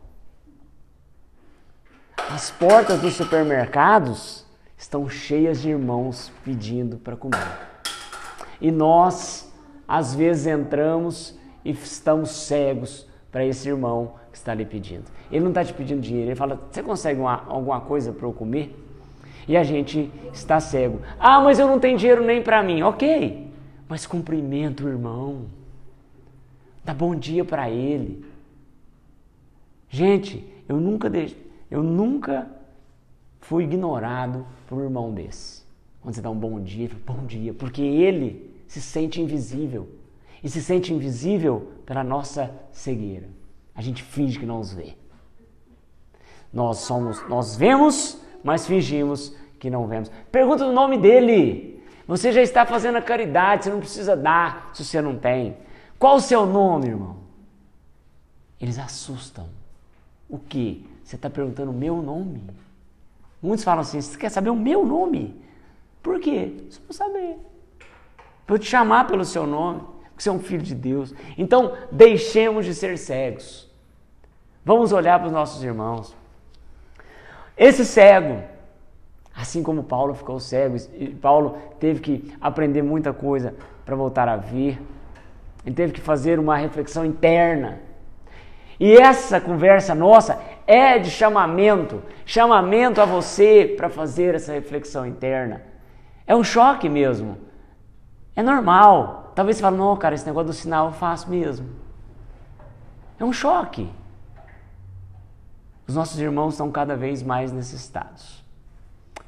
As 2.30 2.48
portas 2.48 3.00
dos 3.00 3.14
supermercados 3.14 4.46
estão 4.78 5.08
cheias 5.08 5.60
de 5.60 5.70
irmãos 5.70 6.30
pedindo 6.44 6.98
para 6.98 7.16
comer. 7.16 7.44
E 8.60 8.70
nós, 8.70 9.52
às 9.88 10.14
vezes, 10.14 10.46
entramos 10.46 11.36
e 11.64 11.72
estamos 11.72 12.30
cegos 12.30 13.04
para 13.32 13.44
esse 13.44 13.68
irmão 13.68 14.14
está 14.46 14.54
lhe 14.54 14.64
pedindo. 14.64 15.04
Ele 15.30 15.40
não 15.40 15.50
está 15.50 15.64
te 15.64 15.74
pedindo 15.74 16.00
dinheiro, 16.00 16.28
ele 16.28 16.36
fala: 16.36 16.60
Você 16.70 16.82
consegue 16.82 17.20
uma, 17.20 17.44
alguma 17.46 17.80
coisa 17.80 18.12
para 18.12 18.26
eu 18.26 18.32
comer? 18.32 18.74
E 19.48 19.56
a 19.56 19.62
gente 19.62 20.10
está 20.32 20.60
cego. 20.60 21.00
Ah, 21.18 21.40
mas 21.40 21.58
eu 21.58 21.66
não 21.66 21.78
tenho 21.78 21.98
dinheiro 21.98 22.24
nem 22.24 22.42
para 22.42 22.62
mim. 22.62 22.82
Ok, 22.82 23.50
mas 23.88 24.06
cumprimenta 24.06 24.84
o 24.84 24.88
irmão. 24.88 25.46
Dá 26.84 26.94
bom 26.94 27.14
dia 27.14 27.44
para 27.44 27.68
ele. 27.68 28.24
Gente, 29.88 30.44
eu 30.68 30.78
nunca, 30.78 31.10
eu 31.70 31.82
nunca 31.82 32.48
fui 33.40 33.64
ignorado 33.64 34.46
por 34.66 34.78
um 34.78 34.84
irmão 34.84 35.12
desse. 35.12 35.64
Quando 36.00 36.14
você 36.14 36.20
dá 36.20 36.30
um 36.30 36.38
bom 36.38 36.60
dia, 36.60 36.88
fala, 36.88 37.18
bom 37.18 37.26
dia, 37.26 37.54
porque 37.54 37.82
ele 37.82 38.50
se 38.66 38.80
sente 38.80 39.20
invisível. 39.20 39.88
E 40.42 40.48
se 40.48 40.62
sente 40.62 40.92
invisível 40.92 41.72
pela 41.84 42.04
nossa 42.04 42.52
cegueira. 42.70 43.35
A 43.76 43.82
gente 43.82 44.02
finge 44.02 44.38
que 44.38 44.46
não 44.46 44.60
os 44.60 44.72
vê. 44.72 44.94
Nós 46.52 46.78
somos, 46.78 47.22
nós 47.28 47.56
vemos, 47.56 48.18
mas 48.42 48.66
fingimos 48.66 49.34
que 49.58 49.68
não 49.68 49.86
vemos. 49.86 50.10
Pergunta 50.32 50.64
o 50.64 50.72
nome 50.72 50.96
dele. 50.96 51.84
Você 52.06 52.32
já 52.32 52.40
está 52.40 52.64
fazendo 52.64 52.96
a 52.96 53.02
caridade, 53.02 53.64
você 53.64 53.70
não 53.70 53.80
precisa 53.80 54.16
dar 54.16 54.70
se 54.72 54.84
você 54.84 55.02
não 55.02 55.18
tem. 55.18 55.56
Qual 55.98 56.16
o 56.16 56.20
seu 56.20 56.46
nome, 56.46 56.88
irmão? 56.88 57.16
Eles 58.60 58.78
assustam. 58.78 59.48
O 60.28 60.38
que? 60.38 60.88
Você 61.04 61.16
está 61.16 61.28
perguntando 61.28 61.70
o 61.70 61.74
meu 61.74 62.00
nome? 62.00 62.42
Muitos 63.42 63.64
falam 63.64 63.80
assim: 63.80 64.00
você 64.00 64.16
quer 64.16 64.30
saber 64.30 64.50
o 64.50 64.56
meu 64.56 64.84
nome? 64.84 65.40
Por 66.02 66.20
quê? 66.20 66.52
Só 66.70 66.80
para 66.80 66.94
saber. 66.94 67.36
Para 68.46 68.54
eu 68.54 68.58
te 68.58 68.66
chamar 68.66 69.06
pelo 69.06 69.24
seu 69.24 69.46
nome, 69.46 69.80
porque 70.10 70.22
você 70.22 70.28
é 70.28 70.32
um 70.32 70.38
filho 70.38 70.62
de 70.62 70.74
Deus. 70.74 71.12
Então, 71.36 71.76
deixemos 71.90 72.64
de 72.64 72.74
ser 72.74 72.96
cegos. 72.96 73.65
Vamos 74.66 74.90
olhar 74.90 75.16
para 75.20 75.26
os 75.28 75.32
nossos 75.32 75.62
irmãos. 75.62 76.12
Esse 77.56 77.84
cego, 77.84 78.42
assim 79.32 79.62
como 79.62 79.84
Paulo 79.84 80.12
ficou 80.12 80.40
cego, 80.40 80.76
Paulo 81.22 81.56
teve 81.78 82.00
que 82.00 82.34
aprender 82.40 82.82
muita 82.82 83.12
coisa 83.12 83.54
para 83.84 83.94
voltar 83.94 84.28
a 84.28 84.34
ver. 84.34 84.82
Ele 85.64 85.72
teve 85.72 85.92
que 85.92 86.00
fazer 86.00 86.40
uma 86.40 86.56
reflexão 86.56 87.04
interna. 87.04 87.78
E 88.80 88.96
essa 88.96 89.40
conversa 89.40 89.94
nossa 89.94 90.36
é 90.66 90.98
de 90.98 91.12
chamamento, 91.12 92.02
chamamento 92.24 93.00
a 93.00 93.04
você 93.04 93.72
para 93.76 93.88
fazer 93.88 94.34
essa 94.34 94.52
reflexão 94.52 95.06
interna. 95.06 95.62
É 96.26 96.34
um 96.34 96.42
choque 96.42 96.88
mesmo. 96.88 97.38
É 98.34 98.42
normal. 98.42 99.30
Talvez 99.32 99.58
você 99.58 99.62
fale, 99.62 99.76
não, 99.76 99.96
cara, 99.96 100.16
esse 100.16 100.26
negócio 100.26 100.48
do 100.48 100.52
sinal 100.52 100.86
eu 100.86 100.92
faço 100.92 101.30
mesmo. 101.30 101.68
É 103.16 103.24
um 103.24 103.32
choque. 103.32 103.88
Os 105.86 105.94
nossos 105.94 106.18
irmãos 106.18 106.54
estão 106.54 106.70
cada 106.70 106.96
vez 106.96 107.22
mais 107.22 107.52
necessitados. 107.52 108.44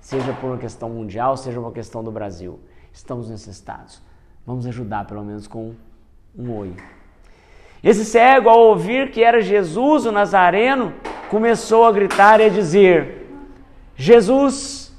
Seja 0.01 0.33
por 0.33 0.49
uma 0.49 0.59
questão 0.59 0.91
mundial, 0.91 1.37
seja 1.37 1.61
uma 1.61 1.71
questão 1.71 2.03
do 2.03 2.11
Brasil. 2.11 2.59
Estamos 2.93 3.31
necessitados. 3.31 4.03
Vamos 4.47 4.67
ajudar 4.67 5.07
pelo 5.07 5.23
menos 5.23 5.47
com 5.47 5.75
um 6.37 6.53
oi. 6.57 6.75
Esse 7.85 8.05
cego, 8.05 8.49
ao 8.49 8.59
ouvir 8.59 9.11
que 9.11 9.23
era 9.23 9.41
Jesus 9.41 10.05
o 10.05 10.11
Nazareno, 10.11 10.93
começou 11.31 11.85
a 11.87 11.93
gritar 11.93 12.41
e 12.41 12.47
a 12.47 12.49
dizer: 12.49 13.31
Jesus, 13.95 14.93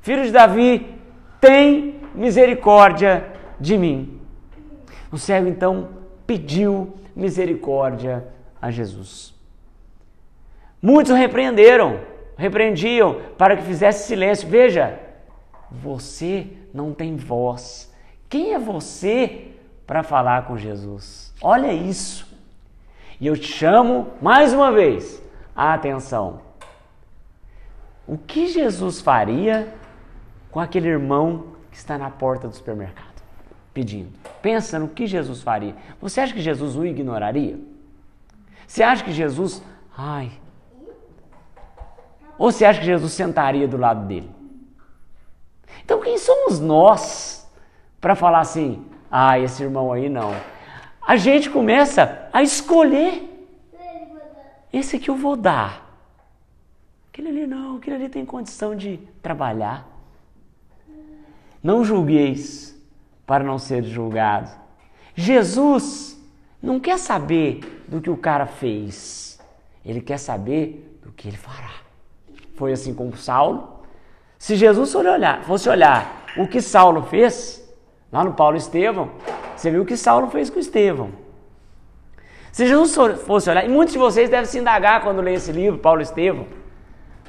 filho 0.00 0.24
de 0.24 0.30
Davi, 0.30 0.94
tem 1.40 2.00
misericórdia 2.14 3.26
de 3.60 3.76
mim. 3.76 4.20
O 5.12 5.18
cego 5.18 5.48
então 5.48 5.88
pediu 6.26 6.94
misericórdia 7.14 8.26
a 8.60 8.70
Jesus. 8.70 9.33
Muitos 10.84 11.16
repreenderam, 11.16 11.98
repreendiam 12.36 13.18
para 13.38 13.56
que 13.56 13.62
fizesse 13.62 14.06
silêncio. 14.06 14.46
Veja, 14.46 15.00
você 15.70 16.46
não 16.74 16.92
tem 16.92 17.16
voz. 17.16 17.90
Quem 18.28 18.52
é 18.52 18.58
você 18.58 19.52
para 19.86 20.02
falar 20.02 20.46
com 20.46 20.58
Jesus? 20.58 21.32
Olha 21.40 21.72
isso. 21.72 22.30
E 23.18 23.26
eu 23.26 23.34
te 23.34 23.46
chamo 23.46 24.08
mais 24.20 24.52
uma 24.52 24.70
vez 24.70 25.22
a 25.56 25.72
atenção. 25.72 26.42
O 28.06 28.18
que 28.18 28.48
Jesus 28.48 29.00
faria 29.00 29.72
com 30.50 30.60
aquele 30.60 30.88
irmão 30.88 31.54
que 31.70 31.78
está 31.78 31.96
na 31.96 32.10
porta 32.10 32.46
do 32.46 32.54
supermercado 32.54 33.22
pedindo? 33.72 34.10
Pensa 34.42 34.78
no 34.78 34.88
que 34.88 35.06
Jesus 35.06 35.40
faria. 35.40 35.74
Você 35.98 36.20
acha 36.20 36.34
que 36.34 36.42
Jesus 36.42 36.76
o 36.76 36.84
ignoraria? 36.84 37.58
Você 38.66 38.82
acha 38.82 39.02
que 39.02 39.12
Jesus, 39.12 39.62
ai, 39.96 40.30
ou 42.38 42.50
você 42.50 42.64
acha 42.64 42.80
que 42.80 42.86
Jesus 42.86 43.12
sentaria 43.12 43.66
do 43.68 43.76
lado 43.76 44.06
dele? 44.06 44.30
Então 45.84 46.00
quem 46.00 46.18
somos 46.18 46.60
nós 46.60 47.48
para 48.00 48.14
falar 48.14 48.40
assim, 48.40 48.84
ah, 49.10 49.38
esse 49.38 49.62
irmão 49.62 49.92
aí 49.92 50.08
não. 50.08 50.34
A 51.06 51.16
gente 51.16 51.50
começa 51.50 52.28
a 52.32 52.42
escolher. 52.42 53.30
Esse 54.72 54.96
aqui 54.96 55.08
eu 55.08 55.16
vou 55.16 55.36
dar. 55.36 55.84
Aquele 57.08 57.28
ali 57.28 57.46
não, 57.46 57.76
aquele 57.76 57.96
ali 57.96 58.08
tem 58.08 58.26
condição 58.26 58.74
de 58.74 58.98
trabalhar. 59.22 59.86
Não 61.62 61.84
julgueis 61.84 62.76
para 63.26 63.44
não 63.44 63.58
ser 63.58 63.84
julgado. 63.84 64.50
Jesus 65.14 66.20
não 66.60 66.80
quer 66.80 66.98
saber 66.98 67.84
do 67.86 68.00
que 68.00 68.10
o 68.10 68.16
cara 68.16 68.46
fez. 68.46 69.38
Ele 69.84 70.00
quer 70.00 70.18
saber 70.18 70.98
do 71.02 71.12
que 71.12 71.28
ele 71.28 71.36
fará. 71.36 71.83
Foi 72.54 72.72
assim 72.72 72.94
com 72.94 73.12
Saulo. 73.14 73.80
Se 74.38 74.56
Jesus 74.56 74.92
fosse 74.92 75.08
olhar, 75.08 75.42
fosse 75.44 75.68
olhar 75.68 76.24
o 76.36 76.46
que 76.46 76.60
Saulo 76.60 77.02
fez, 77.02 77.64
Lá 78.14 78.22
no 78.22 78.32
Paulo 78.32 78.56
Estevão, 78.56 79.10
você 79.56 79.72
viu 79.72 79.82
o 79.82 79.84
que 79.84 79.96
Saulo 79.96 80.28
fez 80.28 80.48
com 80.48 80.60
Estevão. 80.60 81.10
Se 82.52 82.64
Jesus 82.64 82.94
fosse 83.26 83.50
olhar, 83.50 83.64
e 83.64 83.68
muitos 83.68 83.92
de 83.92 83.98
vocês 83.98 84.30
devem 84.30 84.46
se 84.46 84.56
indagar 84.56 85.02
quando 85.02 85.20
lê 85.20 85.34
esse 85.34 85.50
livro, 85.50 85.80
Paulo 85.80 86.00
Estevão. 86.00 86.46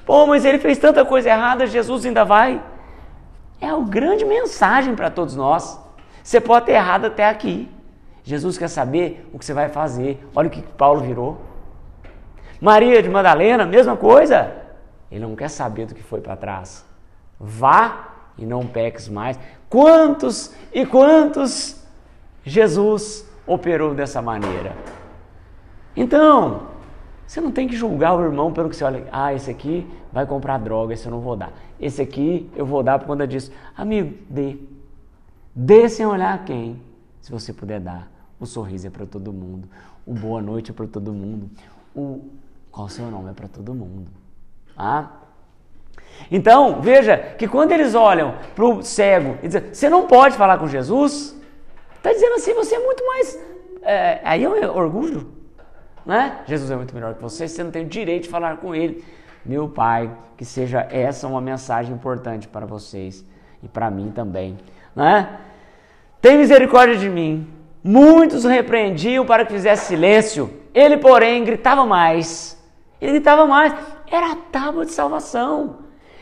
Pô, 0.05 0.27
mas 0.27 0.45
ele 0.45 0.59
fez 0.59 0.77
tanta 0.77 1.03
coisa 1.03 1.29
errada, 1.29 1.65
Jesus 1.65 2.05
ainda 2.05 2.23
vai. 2.23 2.61
É 3.59 3.67
a 3.67 3.79
grande 3.79 4.23
mensagem 4.25 4.93
para 4.95 5.09
todos 5.09 5.35
nós. 5.35 5.81
Você 6.21 6.39
pode 6.39 6.67
ter 6.67 6.73
errado 6.73 7.05
até 7.05 7.27
aqui. 7.27 7.67
Jesus 8.23 8.55
quer 8.55 8.67
saber 8.67 9.27
o 9.33 9.39
que 9.39 9.45
você 9.45 9.55
vai 9.55 9.69
fazer. 9.69 10.23
Olha 10.35 10.49
o 10.49 10.51
que 10.51 10.61
Paulo 10.61 11.01
virou. 11.01 11.41
Maria 12.61 13.01
de 13.01 13.09
Madalena, 13.09 13.65
mesma 13.65 13.97
coisa. 13.97 14.53
Ele 15.11 15.21
não 15.21 15.35
quer 15.35 15.49
saber 15.49 15.85
do 15.85 15.95
que 15.95 16.03
foi 16.03 16.21
para 16.21 16.35
trás. 16.35 16.85
Vá 17.39 18.13
e 18.37 18.45
não 18.45 18.65
peques 18.65 19.07
mais. 19.07 19.39
Quantos 19.69 20.53
e 20.73 20.85
quantos 20.85 21.83
Jesus 22.43 23.29
operou 23.45 23.93
dessa 23.93 24.21
maneira? 24.21 24.75
Então, 25.95 26.67
você 27.25 27.41
não 27.41 27.51
tem 27.51 27.67
que 27.67 27.75
julgar 27.75 28.15
o 28.15 28.23
irmão 28.23 28.51
pelo 28.51 28.69
que 28.69 28.75
você 28.75 28.83
olha. 28.83 29.07
Ah, 29.11 29.33
esse 29.33 29.49
aqui 29.49 29.89
vai 30.11 30.25
comprar 30.25 30.57
droga, 30.59 30.93
esse 30.93 31.05
eu 31.05 31.11
não 31.11 31.21
vou 31.21 31.35
dar. 31.35 31.53
Esse 31.79 32.01
aqui 32.01 32.49
eu 32.55 32.65
vou 32.65 32.83
dar 32.83 32.99
por 32.99 33.07
conta 33.07 33.27
disso. 33.27 33.51
Amigo, 33.75 34.15
dê. 34.29 34.57
Dê 35.53 35.89
sem 35.89 36.05
olhar 36.05 36.43
quem. 36.45 36.81
Se 37.21 37.31
você 37.31 37.51
puder 37.51 37.79
dar. 37.79 38.11
O 38.39 38.45
sorriso 38.45 38.87
é 38.87 38.89
para 38.89 39.05
todo 39.05 39.31
mundo. 39.31 39.67
O 40.05 40.13
boa 40.13 40.41
noite 40.41 40.69
é 40.71 40.73
para 40.73 40.85
todo 40.85 41.13
mundo. 41.13 41.49
O 41.95 42.21
qual 42.69 42.87
o 42.87 42.89
seu 42.89 43.09
nome 43.09 43.29
é 43.29 43.33
para 43.33 43.47
todo 43.47 43.73
mundo. 43.73 44.07
Ah? 44.77 45.07
Então, 46.31 46.81
veja 46.81 47.17
que 47.17 47.47
quando 47.47 47.71
eles 47.71 47.93
olham 47.93 48.35
para 48.55 48.65
o 48.65 48.83
cego 48.83 49.37
e 49.43 49.47
dizem, 49.47 49.73
você 49.73 49.89
não 49.89 50.07
pode 50.07 50.35
falar 50.35 50.57
com 50.57 50.67
Jesus, 50.67 51.39
está 51.95 52.11
dizendo 52.11 52.35
assim, 52.35 52.53
você 52.53 52.75
é 52.75 52.79
muito 52.79 53.05
mais. 53.05 53.39
É, 53.81 54.21
aí 54.23 54.43
é 54.43 54.49
um 54.49 54.75
orgulho. 54.75 55.31
Né? 56.05 56.39
Jesus 56.45 56.69
é 56.69 56.75
muito 56.75 56.93
melhor 56.93 57.15
que 57.15 57.21
você, 57.21 57.47
você 57.47 57.63
não 57.63 57.71
tem 57.71 57.85
o 57.85 57.89
direito 57.89 58.23
de 58.23 58.29
falar 58.29 58.57
com 58.57 58.73
ele. 58.73 59.03
Meu 59.43 59.67
Pai, 59.67 60.09
que 60.37 60.45
seja 60.45 60.87
essa 60.89 61.27
uma 61.27 61.41
mensagem 61.41 61.93
importante 61.93 62.47
para 62.47 62.65
vocês 62.65 63.25
e 63.61 63.67
para 63.67 63.89
mim 63.91 64.11
também. 64.13 64.57
Né? 64.95 65.37
Tem 66.21 66.37
misericórdia 66.37 66.97
de 66.97 67.09
mim. 67.09 67.47
Muitos 67.83 68.43
repreendiam 68.45 69.25
para 69.25 69.45
que 69.45 69.53
fizesse 69.53 69.85
silêncio. 69.85 70.51
Ele, 70.73 70.97
porém, 70.97 71.43
gritava 71.43 71.85
mais. 71.85 72.59
Ele 72.99 73.13
gritava 73.13 73.45
mais. 73.45 73.73
Era 74.09 74.31
a 74.31 74.35
tábua 74.35 74.85
de 74.85 74.91
salvação. 74.91 75.77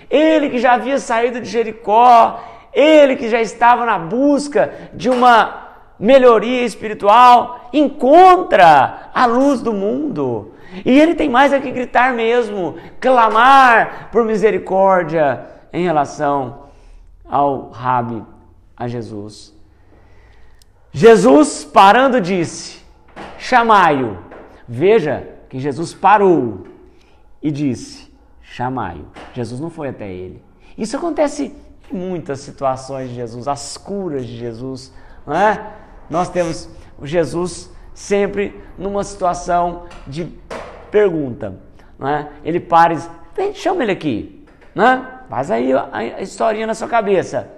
Ele 0.10 0.50
que 0.50 0.60
já 0.60 0.74
havia 0.74 1.00
saído 1.00 1.42
de 1.42 1.50
Jericó, 1.50 2.44
Ele 2.74 3.16
que 3.16 3.30
já 3.30 3.42
estava 3.42 3.86
na 3.86 3.98
busca 4.00 4.74
de 4.94 5.10
uma 5.10 5.64
melhoria 6.00 6.64
espiritual, 6.64 7.70
encontra 7.72 9.10
a 9.14 9.26
luz 9.26 9.62
do 9.62 9.74
mundo. 9.74 10.54
E 10.84 11.00
ele 11.00 11.14
tem 11.14 11.30
mais 11.30 11.54
a 11.54 11.60
que 11.60 11.72
gritar 11.72 12.14
mesmo, 12.14 12.76
clamar 13.00 14.10
por 14.12 14.26
misericórdia 14.26 15.46
em 15.72 15.84
relação 15.84 16.64
ao 17.30 17.70
Rabi, 17.70 18.24
a 18.76 18.88
Jesus. 18.88 19.54
Jesus, 20.92 21.64
parando, 21.64 22.20
disse: 22.20 22.84
Chamai-o. 23.38 24.18
Veja 24.68 25.28
que 25.50 25.60
Jesus 25.60 25.94
parou 25.94 26.66
e 27.44 27.52
disse: 27.52 28.12
Chamai-o. 28.42 29.06
Jesus 29.34 29.60
não 29.60 29.70
foi 29.70 29.90
até 29.90 30.12
ele. 30.12 30.42
Isso 30.78 30.96
acontece 30.96 31.54
em 31.92 31.96
muitas 31.96 32.40
situações 32.40 33.10
de 33.10 33.16
Jesus, 33.16 33.48
as 33.48 33.78
curas 33.78 34.26
de 34.26 34.38
Jesus, 34.38 34.94
não 35.28 35.36
é? 35.36 35.74
Nós 36.10 36.30
temos 36.30 36.70
o 36.98 37.06
Jesus 37.06 37.72
sempre 37.94 38.60
numa 38.78 39.04
situação 39.04 39.86
de 40.08 40.26
pergunta. 40.90 41.60
Né? 41.98 42.30
Ele 42.44 42.60
para 42.60 42.94
e 42.94 42.96
diz, 42.96 43.10
chama 43.58 43.84
ele 43.84 43.92
aqui. 43.92 44.46
Né? 44.74 45.06
Faz 45.30 45.52
aí 45.52 45.72
a 45.74 46.22
historinha 46.22 46.68
na 46.68 46.74
sua 46.74 46.88
cabeça. 46.88 47.50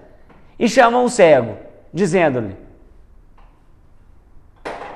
E 0.57 0.69
chama 0.69 0.99
um 0.99 1.09
cego, 1.09 1.57
dizendo-lhe: 1.93 2.55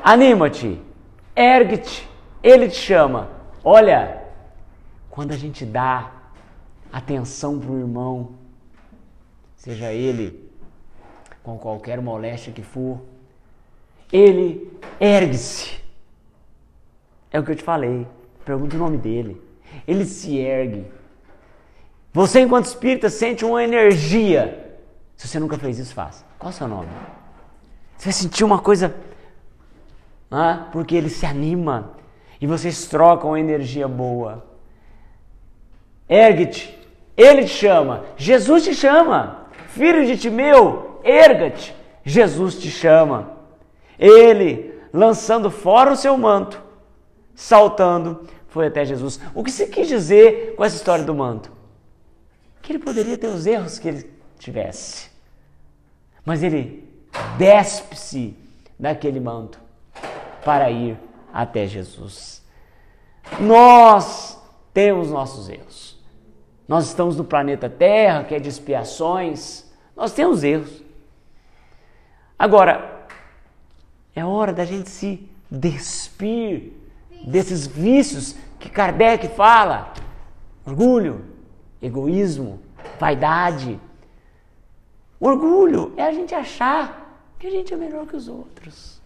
Anima-te, 0.04 0.82
ergue-te, 1.36 2.10
ele 2.42 2.70
te 2.70 2.78
chama. 2.78 3.28
Olha, 3.64 4.19
quando 5.20 5.34
a 5.34 5.38
gente 5.38 5.66
dá 5.66 6.14
atenção 6.94 7.60
para 7.60 7.70
o 7.70 7.78
irmão, 7.78 8.36
seja 9.58 9.92
ele 9.92 10.50
com 11.44 11.58
qualquer 11.58 12.00
moléstia 12.00 12.54
que 12.54 12.62
for, 12.62 13.02
ele 14.14 14.72
ergue-se. 14.98 15.78
É 17.30 17.38
o 17.38 17.44
que 17.44 17.52
eu 17.52 17.56
te 17.58 17.64
falei. 17.64 18.08
Pergunta 18.46 18.78
o 18.78 18.80
nome 18.80 18.98
dele. 18.98 19.42
Ele 19.86 20.06
se 20.06 20.38
ergue. 20.38 20.90
Você, 22.14 22.40
enquanto 22.40 22.68
espírita, 22.68 23.10
sente 23.10 23.44
uma 23.44 23.62
energia. 23.62 24.80
Se 25.18 25.28
você 25.28 25.38
nunca 25.38 25.58
fez 25.58 25.80
isso, 25.80 25.94
faça. 25.94 26.24
Qual 26.38 26.50
é 26.50 26.54
o 26.54 26.58
seu 26.58 26.66
nome? 26.70 26.88
Você 27.98 28.06
vai 28.06 28.14
sentir 28.14 28.46
uma 28.46 28.60
coisa. 28.60 28.96
Ah, 30.32 30.70
porque 30.72 30.96
ele 30.96 31.10
se 31.10 31.26
anima. 31.26 31.98
E 32.40 32.48
vocês 32.48 32.88
trocam 32.88 33.36
energia 33.36 33.86
boa. 33.86 34.48
Ergue-te. 36.10 36.78
Ele 37.16 37.44
te 37.44 37.50
chama. 37.50 38.06
Jesus 38.18 38.64
te 38.64 38.74
chama. 38.74 39.48
Filho 39.68 40.06
de 40.06 40.18
Timeu, 40.18 41.00
erga-te. 41.04 41.76
Jesus 42.04 42.60
te 42.60 42.72
chama. 42.72 43.34
Ele, 43.98 44.74
lançando 44.92 45.52
fora 45.52 45.92
o 45.92 45.96
seu 45.96 46.18
manto, 46.18 46.62
saltando, 47.36 48.28
foi 48.48 48.68
até 48.68 48.84
Jesus. 48.84 49.20
O 49.36 49.44
que 49.44 49.52
se 49.52 49.68
quis 49.68 49.88
dizer 49.88 50.56
com 50.56 50.66
essa 50.66 50.76
história 50.76 51.06
do 51.06 51.14
manto? 51.14 51.52
Que 52.62 52.72
ele 52.72 52.80
poderia 52.80 53.18
ter 53.18 53.28
os 53.28 53.46
erros 53.46 53.78
que 53.78 53.88
ele 53.88 54.10
tivesse, 54.40 55.10
mas 56.26 56.42
ele 56.42 56.88
despe-se 57.38 58.36
daquele 58.80 59.20
manto 59.20 59.60
para 60.44 60.72
ir 60.72 60.98
até 61.34 61.68
Jesus. 61.68 62.42
Nós 63.40 64.42
temos 64.74 65.12
nossos 65.12 65.50
erros. 65.50 65.89
Nós 66.70 66.86
estamos 66.86 67.18
no 67.18 67.24
planeta 67.24 67.68
Terra, 67.68 68.24
que 68.24 68.36
é 68.36 68.40
de 68.40 68.48
expiações. 68.48 69.66
Nós 69.96 70.14
temos 70.14 70.44
erros. 70.44 70.84
Agora, 72.38 73.08
é 74.16 74.24
hora 74.24 74.54
da 74.54 74.64
gente 74.64 74.88
se 74.88 75.28
despir 75.50 76.74
desses 77.26 77.66
vícios 77.66 78.36
que 78.60 78.70
Kardec 78.70 79.30
fala: 79.30 79.92
orgulho, 80.64 81.26
egoísmo, 81.82 82.62
vaidade. 83.00 83.80
Orgulho 85.20 85.92
é 85.98 86.04
a 86.04 86.12
gente 86.12 86.36
achar 86.36 87.20
que 87.40 87.48
a 87.48 87.50
gente 87.50 87.74
é 87.74 87.78
melhor 87.78 88.06
que 88.06 88.16
os 88.16 88.28
outros. 88.28 89.02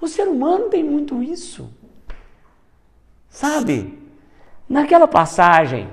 O 0.00 0.06
ser 0.06 0.28
humano 0.28 0.68
tem 0.68 0.84
muito 0.84 1.20
isso. 1.20 1.68
Sabe? 3.28 3.98
Naquela 4.68 5.08
passagem, 5.08 5.90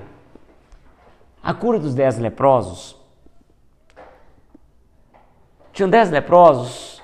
a 1.44 1.52
cura 1.52 1.78
dos 1.78 1.94
dez 1.94 2.18
leprosos, 2.18 2.98
tinham 5.74 5.90
dez 5.90 6.10
leprosos, 6.10 7.02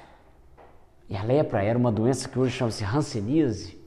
e 1.11 1.17
a 1.17 1.23
lepra 1.23 1.63
era 1.63 1.77
uma 1.77 1.93
doença 1.93 2.27
que 2.27 2.39
hoje 2.39 2.57
chama-se 2.57 2.83
hanseníase. 2.83 3.79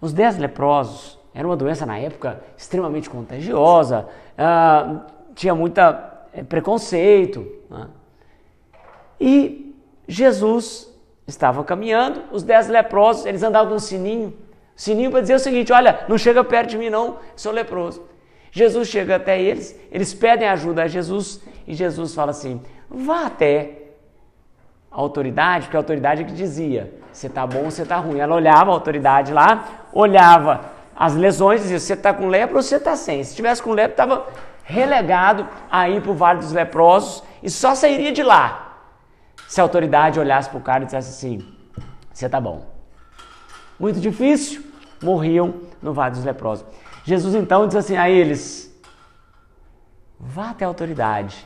Os 0.00 0.12
dez 0.12 0.36
leprosos 0.36 1.16
era 1.32 1.46
uma 1.46 1.56
doença 1.56 1.86
na 1.86 1.96
época 1.96 2.42
extremamente 2.56 3.08
contagiosa, 3.08 4.08
uh, 4.34 5.00
tinha 5.34 5.54
muita 5.54 6.26
é, 6.32 6.42
preconceito. 6.42 7.46
Né? 7.70 7.86
E 9.20 9.76
Jesus 10.08 10.92
estava 11.24 11.62
caminhando, 11.62 12.24
os 12.32 12.42
dez 12.42 12.66
leprosos, 12.66 13.26
eles 13.26 13.44
andavam 13.44 13.68
com 13.68 13.76
um 13.76 13.78
sininho, 13.78 14.36
sininho 14.74 15.12
para 15.12 15.20
dizer 15.20 15.34
o 15.34 15.38
seguinte: 15.38 15.72
olha, 15.72 16.04
não 16.08 16.18
chega 16.18 16.42
perto 16.42 16.70
de 16.70 16.78
mim, 16.78 16.90
não, 16.90 17.18
sou 17.36 17.52
leproso. 17.52 18.02
Jesus 18.50 18.88
chega 18.88 19.16
até 19.16 19.40
eles, 19.40 19.78
eles 19.90 20.14
pedem 20.14 20.48
ajuda 20.48 20.84
a 20.84 20.88
Jesus 20.88 21.40
e 21.66 21.74
Jesus 21.74 22.14
fala 22.14 22.30
assim: 22.30 22.60
vá 22.88 23.26
até 23.26 23.82
a 24.90 24.96
autoridade, 24.96 25.66
porque 25.66 25.76
a 25.76 25.80
autoridade 25.80 26.22
é 26.22 26.24
que 26.24 26.32
dizia: 26.32 26.92
você 27.12 27.26
está 27.26 27.46
bom, 27.46 27.64
você 27.64 27.82
está 27.82 27.96
ruim. 27.96 28.18
Ela 28.18 28.34
olhava 28.34 28.70
a 28.70 28.74
autoridade 28.74 29.32
lá, 29.32 29.86
olhava 29.92 30.72
as 30.96 31.14
lesões, 31.14 31.62
dizia: 31.62 31.78
você 31.78 31.92
está 31.92 32.12
com 32.12 32.28
lepra 32.28 32.56
ou 32.56 32.62
você 32.62 32.76
está 32.76 32.96
sem. 32.96 33.22
Se 33.22 33.36
tivesse 33.36 33.62
com 33.62 33.72
lepra, 33.72 33.92
estava 33.92 34.26
relegado 34.64 35.46
a 35.70 35.88
ir 35.88 36.02
para 36.02 36.10
o 36.10 36.14
Vale 36.14 36.40
dos 36.40 36.52
Leprosos 36.52 37.22
e 37.42 37.50
só 37.50 37.74
sairia 37.74 38.12
de 38.12 38.22
lá 38.22 38.66
se 39.46 39.60
a 39.60 39.64
autoridade 39.64 40.20
olhasse 40.20 40.50
para 40.50 40.58
o 40.58 40.62
cara 40.62 40.82
e 40.82 40.86
dissesse 40.86 41.10
assim: 41.10 41.46
você 42.12 42.26
está 42.26 42.40
bom. 42.40 42.66
Muito 43.78 44.00
difícil, 44.00 44.64
morriam 45.02 45.54
no 45.80 45.92
Vale 45.92 46.12
dos 46.12 46.24
Leprosos. 46.24 46.66
Jesus 47.08 47.34
então 47.34 47.66
diz 47.66 47.74
assim 47.74 47.96
a 47.96 48.10
eles: 48.10 48.70
vá 50.20 50.50
até 50.50 50.66
a 50.66 50.68
autoridade, 50.68 51.42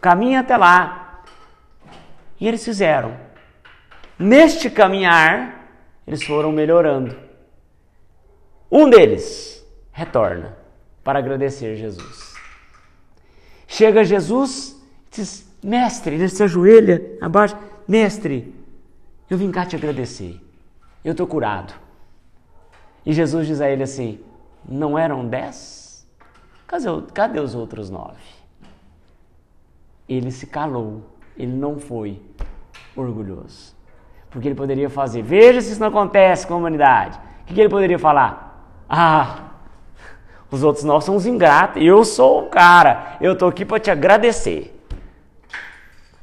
caminhe 0.00 0.36
até 0.36 0.56
lá, 0.56 1.22
e 2.40 2.48
eles 2.48 2.64
fizeram. 2.64 3.14
Neste 4.18 4.70
caminhar, 4.70 5.68
eles 6.06 6.22
foram 6.22 6.50
melhorando. 6.50 7.14
Um 8.72 8.88
deles 8.88 9.62
retorna 9.92 10.56
para 11.04 11.18
agradecer 11.18 11.76
Jesus. 11.76 12.32
Chega 13.68 14.02
Jesus 14.02 14.80
diz: 15.10 15.46
Mestre, 15.62 16.14
ele 16.14 16.26
se 16.30 16.42
ajoelha 16.42 17.18
abaixo: 17.20 17.54
Mestre, 17.86 18.54
eu 19.28 19.36
vim 19.36 19.50
cá 19.50 19.66
te 19.66 19.76
agradecer. 19.76 20.40
Eu 21.04 21.12
estou 21.12 21.26
curado. 21.26 21.74
E 23.04 23.12
Jesus 23.12 23.46
diz 23.46 23.60
a 23.60 23.68
ele 23.68 23.82
assim: 23.82 24.29
Não 24.68 24.98
eram 24.98 25.26
dez? 25.26 26.06
Cadê, 26.66 26.86
cadê 27.12 27.40
os 27.40 27.54
outros 27.54 27.90
nove? 27.90 28.22
Ele 30.08 30.30
se 30.30 30.46
calou 30.46 31.02
ele 31.42 31.52
não 31.52 31.78
foi 31.78 32.20
orgulhoso. 32.94 33.74
Porque 34.30 34.46
ele 34.46 34.54
poderia 34.54 34.90
fazer, 34.90 35.22
veja 35.22 35.60
se 35.60 35.72
isso 35.72 35.80
não 35.80 35.88
acontece 35.88 36.46
com 36.46 36.54
a 36.54 36.56
humanidade. 36.58 37.18
O 37.42 37.44
que, 37.46 37.54
que 37.54 37.60
ele 37.60 37.68
poderia 37.68 37.98
falar? 37.98 38.62
Ah, 38.88 39.50
os 40.50 40.62
outros 40.62 40.84
nós 40.84 41.04
são 41.04 41.16
os 41.16 41.26
ingratos, 41.26 41.82
eu 41.82 42.04
sou 42.04 42.44
o 42.44 42.46
cara, 42.48 43.16
eu 43.20 43.32
estou 43.32 43.48
aqui 43.48 43.64
para 43.64 43.80
te 43.80 43.90
agradecer. 43.90 44.76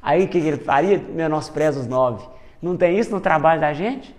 Aí 0.02 0.26
o 0.26 0.28
que, 0.28 0.40
que 0.40 0.48
ele 0.48 0.58
faria? 0.58 1.00
Menospreza 1.00 1.80
os 1.80 1.88
nove. 1.88 2.26
Não 2.62 2.78
tem 2.78 2.98
isso 2.98 3.12
no 3.12 3.20
trabalho 3.20 3.60
da 3.60 3.74
gente? 3.74 4.16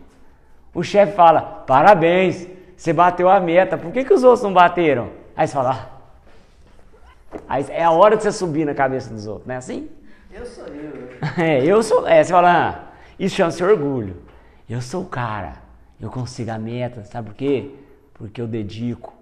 O 0.75 0.83
chefe 0.83 1.15
fala, 1.15 1.41
parabéns, 1.41 2.47
você 2.79 2.93
bateu 2.93 3.29
a 3.29 3.41
meta, 3.41 3.77
por 3.77 3.91
que, 3.91 4.05
que 4.05 4.15
os 4.15 4.23
outros 4.23 4.45
não 4.45 4.53
bateram? 4.53 5.11
Aí 5.37 5.49
você 5.49 5.53
fala, 5.53 5.71
ah. 5.73 7.39
Aí 7.49 7.67
é 7.71 7.83
a 7.83 7.91
hora 7.91 8.17
de 8.17 8.23
você 8.23 8.31
subir 8.31 8.65
na 8.65 8.73
cabeça 8.73 9.13
dos 9.13 9.27
outros, 9.27 9.49
não 9.49 9.57
é 9.57 9.59
assim? 9.59 9.91
Eu 10.31 10.47
sou 10.47 10.65
eu. 10.69 11.09
É, 11.45 11.65
eu 11.65 11.83
sou. 11.83 12.07
É, 12.07 12.23
você 12.23 12.33
fala, 12.33 12.69
ah, 12.69 12.85
isso 13.19 13.35
chama-se 13.35 13.65
orgulho. 13.65 14.23
Eu 14.71 14.81
sou 14.81 15.03
o 15.03 15.07
cara. 15.07 15.55
Eu 16.01 16.09
consigo 16.09 16.53
a 16.53 16.59
meta. 16.59 17.03
Sabe 17.03 17.31
por 17.31 17.37
quê? 17.37 17.75
Porque 18.15 18.41
eu 18.41 18.47
dedico. 18.47 19.13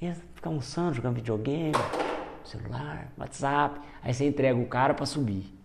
E 0.00 0.12
ficar 0.34 0.50
almoçando, 0.50 0.94
jogando 0.94 1.14
videogame, 1.14 1.72
celular, 2.44 3.06
WhatsApp. 3.16 3.80
Aí 4.02 4.12
você 4.12 4.26
entrega 4.26 4.58
o 4.58 4.66
cara 4.66 4.92
para 4.92 5.06
subir. 5.06 5.56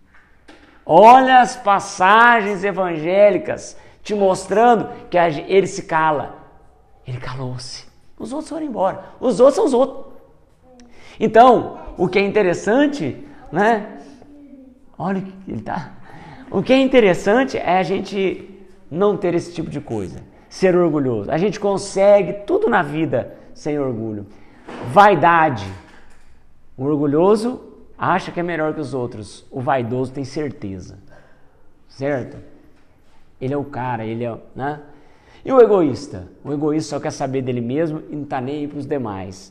Olha 0.86 1.40
as 1.40 1.56
passagens 1.56 2.62
evangélicas 2.62 3.76
te 4.04 4.14
mostrando 4.14 4.88
que 5.10 5.18
ele 5.18 5.66
se 5.66 5.82
cala. 5.82 6.37
Ele 7.08 7.18
calou-se. 7.18 7.86
Os 8.18 8.32
outros 8.32 8.50
foram 8.50 8.66
embora. 8.66 9.04
Os 9.18 9.40
outros 9.40 9.56
são 9.56 9.64
os 9.64 9.74
outros. 9.74 10.06
Então, 11.18 11.78
o 11.96 12.06
que 12.06 12.18
é 12.18 12.22
interessante 12.22 13.24
né? 13.50 13.98
Olha, 14.98 15.22
ele 15.46 15.62
tá. 15.62 15.92
O 16.50 16.62
que 16.62 16.72
é 16.72 16.78
interessante 16.78 17.56
é 17.56 17.78
a 17.78 17.82
gente 17.82 18.66
não 18.90 19.16
ter 19.16 19.34
esse 19.34 19.52
tipo 19.52 19.70
de 19.70 19.80
coisa, 19.80 20.20
ser 20.48 20.74
orgulhoso. 20.76 21.30
A 21.30 21.38
gente 21.38 21.60
consegue 21.60 22.32
tudo 22.44 22.68
na 22.68 22.82
vida 22.82 23.36
sem 23.54 23.78
orgulho. 23.78 24.26
Vaidade. 24.90 25.66
O 26.76 26.84
orgulhoso 26.84 27.60
acha 27.98 28.30
que 28.30 28.40
é 28.40 28.42
melhor 28.42 28.74
que 28.74 28.80
os 28.80 28.94
outros. 28.94 29.46
O 29.50 29.60
vaidoso 29.60 30.12
tem 30.12 30.24
certeza. 30.24 30.98
Certo? 31.88 32.36
Ele 33.40 33.54
é 33.54 33.56
o 33.56 33.64
cara, 33.64 34.04
ele 34.04 34.24
é, 34.24 34.36
né? 34.54 34.80
E 35.48 35.50
o 35.50 35.62
egoísta? 35.62 36.28
O 36.44 36.52
egoísta 36.52 36.90
só 36.90 37.00
quer 37.00 37.10
saber 37.10 37.40
dele 37.40 37.62
mesmo 37.62 38.02
e 38.10 38.14
não 38.14 38.24
está 38.24 38.38
nem 38.38 38.56
aí 38.56 38.68
para 38.68 38.80
os 38.80 38.84
demais. 38.84 39.50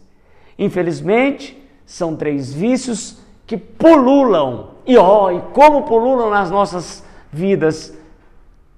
Infelizmente, 0.55 1.60
são 1.88 2.15
três 2.15 2.53
vícios 2.53 3.17
que 3.47 3.57
pululam. 3.57 4.73
E 4.86 4.95
ó, 4.95 5.25
oh, 5.25 5.31
e 5.31 5.41
como 5.53 5.86
pululam 5.86 6.29
nas 6.29 6.51
nossas 6.51 7.03
vidas 7.33 7.97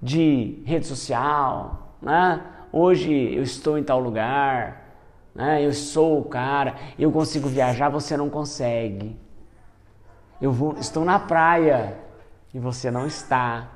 de 0.01 0.63
rede 0.63 0.87
social, 0.87 1.97
né? 2.01 2.41
Hoje 2.71 3.11
eu 3.35 3.43
estou 3.43 3.77
em 3.77 3.83
tal 3.83 3.99
lugar, 3.99 4.95
né? 5.35 5.61
Eu 5.61 5.73
sou 5.73 6.21
o 6.21 6.23
cara, 6.23 6.75
eu 6.97 7.11
consigo 7.11 7.49
viajar, 7.49 7.89
você 7.89 8.15
não 8.15 8.29
consegue. 8.29 9.13
Eu 10.41 10.53
vou, 10.53 10.77
estou 10.79 11.03
na 11.03 11.19
praia 11.19 11.97
e 12.53 12.59
você 12.59 12.89
não 12.89 13.05
está. 13.05 13.67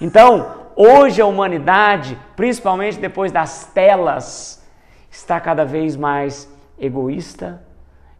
Então, 0.00 0.59
hoje 0.80 1.20
a 1.20 1.26
humanidade, 1.26 2.18
principalmente 2.34 2.98
depois 2.98 3.30
das 3.30 3.66
telas, 3.66 4.66
está 5.10 5.38
cada 5.38 5.62
vez 5.62 5.94
mais 5.94 6.50
egoísta, 6.78 7.62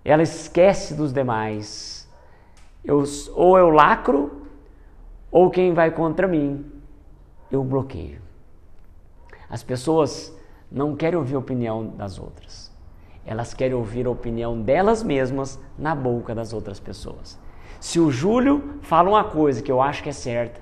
ela 0.04 0.22
esquece 0.22 0.92
dos 0.92 1.10
demais. 1.10 2.06
Eu, 2.84 3.02
ou 3.34 3.56
eu 3.56 3.70
lacro, 3.70 4.46
ou 5.30 5.48
quem 5.48 5.72
vai 5.72 5.90
contra 5.90 6.28
mim, 6.28 6.70
eu 7.50 7.64
bloqueio. 7.64 8.20
As 9.48 9.62
pessoas 9.62 10.34
não 10.70 10.94
querem 10.94 11.18
ouvir 11.18 11.36
a 11.36 11.38
opinião 11.38 11.86
das 11.86 12.18
outras. 12.18 12.70
Elas 13.24 13.54
querem 13.54 13.74
ouvir 13.74 14.06
a 14.06 14.10
opinião 14.10 14.60
delas 14.60 15.02
mesmas 15.02 15.58
na 15.78 15.94
boca 15.94 16.34
das 16.34 16.52
outras 16.52 16.78
pessoas. 16.78 17.38
Se 17.80 17.98
o 17.98 18.10
Júlio 18.10 18.78
fala 18.82 19.08
uma 19.08 19.24
coisa 19.24 19.62
que 19.62 19.72
eu 19.72 19.80
acho 19.80 20.02
que 20.02 20.10
é 20.10 20.12
certa, 20.12 20.60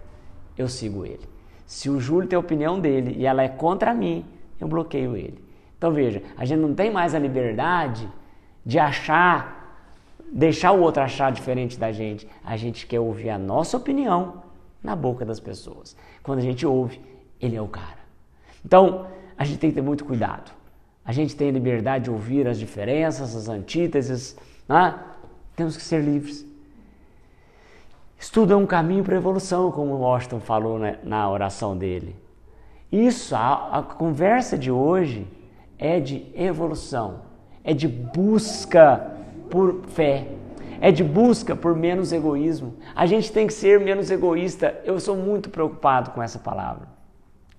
eu 0.57 0.69
sigo 0.69 1.05
ele. 1.05 1.38
Se 1.69 1.91
o 1.91 2.01
Júlio 2.01 2.27
tem 2.27 2.35
a 2.35 2.41
opinião 2.41 2.81
dele 2.81 3.15
e 3.19 3.27
ela 3.27 3.43
é 3.43 3.49
contra 3.49 3.93
mim, 3.93 4.25
eu 4.59 4.67
bloqueio 4.67 5.15
ele. 5.15 5.39
Então 5.77 5.93
veja, 5.93 6.23
a 6.35 6.47
gente 6.47 6.61
não 6.61 6.75
tem 6.75 6.91
mais 6.91 7.15
a 7.15 7.19
liberdade 7.19 8.09
de 8.65 8.79
achar, 8.79 9.85
deixar 10.33 10.73
o 10.73 10.81
outro 10.81 11.03
achar 11.03 11.31
diferente 11.31 11.79
da 11.79 11.93
gente. 11.93 12.27
A 12.43 12.57
gente 12.57 12.87
quer 12.87 13.01
ouvir 13.01 13.29
a 13.29 13.39
nossa 13.39 13.77
opinião 13.77 14.43
na 14.83 14.97
boca 14.97 15.27
das 15.27 15.39
pessoas. 15.39 15.95
Quando 16.23 16.39
a 16.39 16.43
gente 16.43 16.67
ouve, 16.67 17.03
ele 17.39 17.55
é 17.55 17.61
o 17.61 17.69
cara. 17.69 17.99
Então, 18.65 19.07
a 19.37 19.45
gente 19.45 19.59
tem 19.59 19.69
que 19.69 19.77
ter 19.77 19.83
muito 19.83 20.07
cuidado. 20.07 20.51
A 21.05 21.13
gente 21.13 21.37
tem 21.37 21.51
a 21.51 21.53
liberdade 21.53 22.05
de 22.05 22.11
ouvir 22.11 22.49
as 22.49 22.59
diferenças, 22.59 23.37
as 23.37 23.47
antíteses, 23.47 24.39
né? 24.67 24.99
temos 25.55 25.77
que 25.77 25.83
ser 25.83 26.03
livres. 26.03 26.48
Estudo 28.19 28.53
é 28.53 28.57
um 28.57 28.67
caminho 28.67 29.05
para 29.05 29.15
a 29.15 29.19
evolução, 29.19 29.71
como 29.71 29.95
Washington 29.99 30.41
falou 30.41 30.79
né, 30.79 30.99
na 31.05 31.31
oração 31.31 31.79
dele. 31.79 32.17
Isso, 32.91 33.37
a, 33.37 33.79
a 33.79 33.83
conversa 33.83 34.59
de 34.59 34.71
hoje 34.71 35.25
é 35.79 36.01
de 36.01 36.27
evolução, 36.35 37.23
é 37.63 37.73
de 37.73 37.87
busca 37.87 39.17
por 39.49 39.85
fé, 39.87 40.27
é 40.81 40.91
de 40.91 41.05
busca 41.05 41.55
por 41.55 41.77
menos 41.77 42.13
egoísmo. 42.13 42.75
A 42.95 43.07
gente 43.07 43.31
tem 43.31 43.47
que 43.47 43.53
ser 43.53 43.79
menos 43.79 44.11
egoísta. 44.11 44.81
Eu 44.85 44.99
sou 44.99 45.17
muito 45.17 45.49
preocupado 45.49 46.11
com 46.11 46.21
essa 46.21 46.41
palavra, 46.41 46.89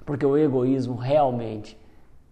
porque 0.05 0.25
o 0.25 0.37
egoísmo 0.37 0.95
realmente 0.95 1.77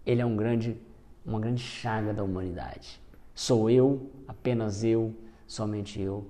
ele 0.04 0.20
é 0.20 0.26
um 0.26 0.36
grande, 0.36 0.76
uma 1.24 1.40
grande 1.40 1.62
chaga 1.62 2.12
da 2.12 2.22
humanidade. 2.22 3.00
Sou 3.34 3.70
eu, 3.70 4.10
apenas 4.26 4.84
eu, 4.84 5.14
somente 5.46 6.00
eu. 6.00 6.26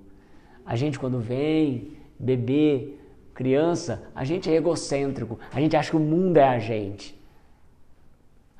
A 0.69 0.75
gente, 0.75 0.99
quando 0.99 1.19
vem, 1.19 1.93
bebê, 2.19 2.93
criança, 3.33 4.03
a 4.13 4.23
gente 4.23 4.51
é 4.51 4.53
egocêntrico, 4.53 5.39
a 5.51 5.59
gente 5.59 5.75
acha 5.75 5.89
que 5.89 5.95
o 5.95 5.99
mundo 5.99 6.37
é 6.37 6.47
a 6.47 6.59
gente. 6.59 7.19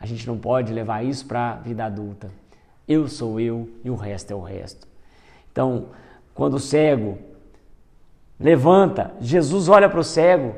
A 0.01 0.07
gente 0.07 0.25
não 0.25 0.35
pode 0.35 0.73
levar 0.73 1.05
isso 1.05 1.27
para 1.27 1.51
a 1.51 1.55
vida 1.57 1.85
adulta. 1.85 2.31
Eu 2.87 3.07
sou 3.07 3.39
eu 3.39 3.69
e 3.83 3.91
o 3.91 3.95
resto 3.95 4.31
é 4.31 4.35
o 4.35 4.41
resto. 4.41 4.87
Então, 5.51 5.89
quando 6.33 6.55
o 6.55 6.59
cego 6.59 7.19
levanta, 8.39 9.13
Jesus 9.21 9.69
olha 9.69 9.87
para 9.87 9.99
o 9.99 10.03
cego, 10.03 10.55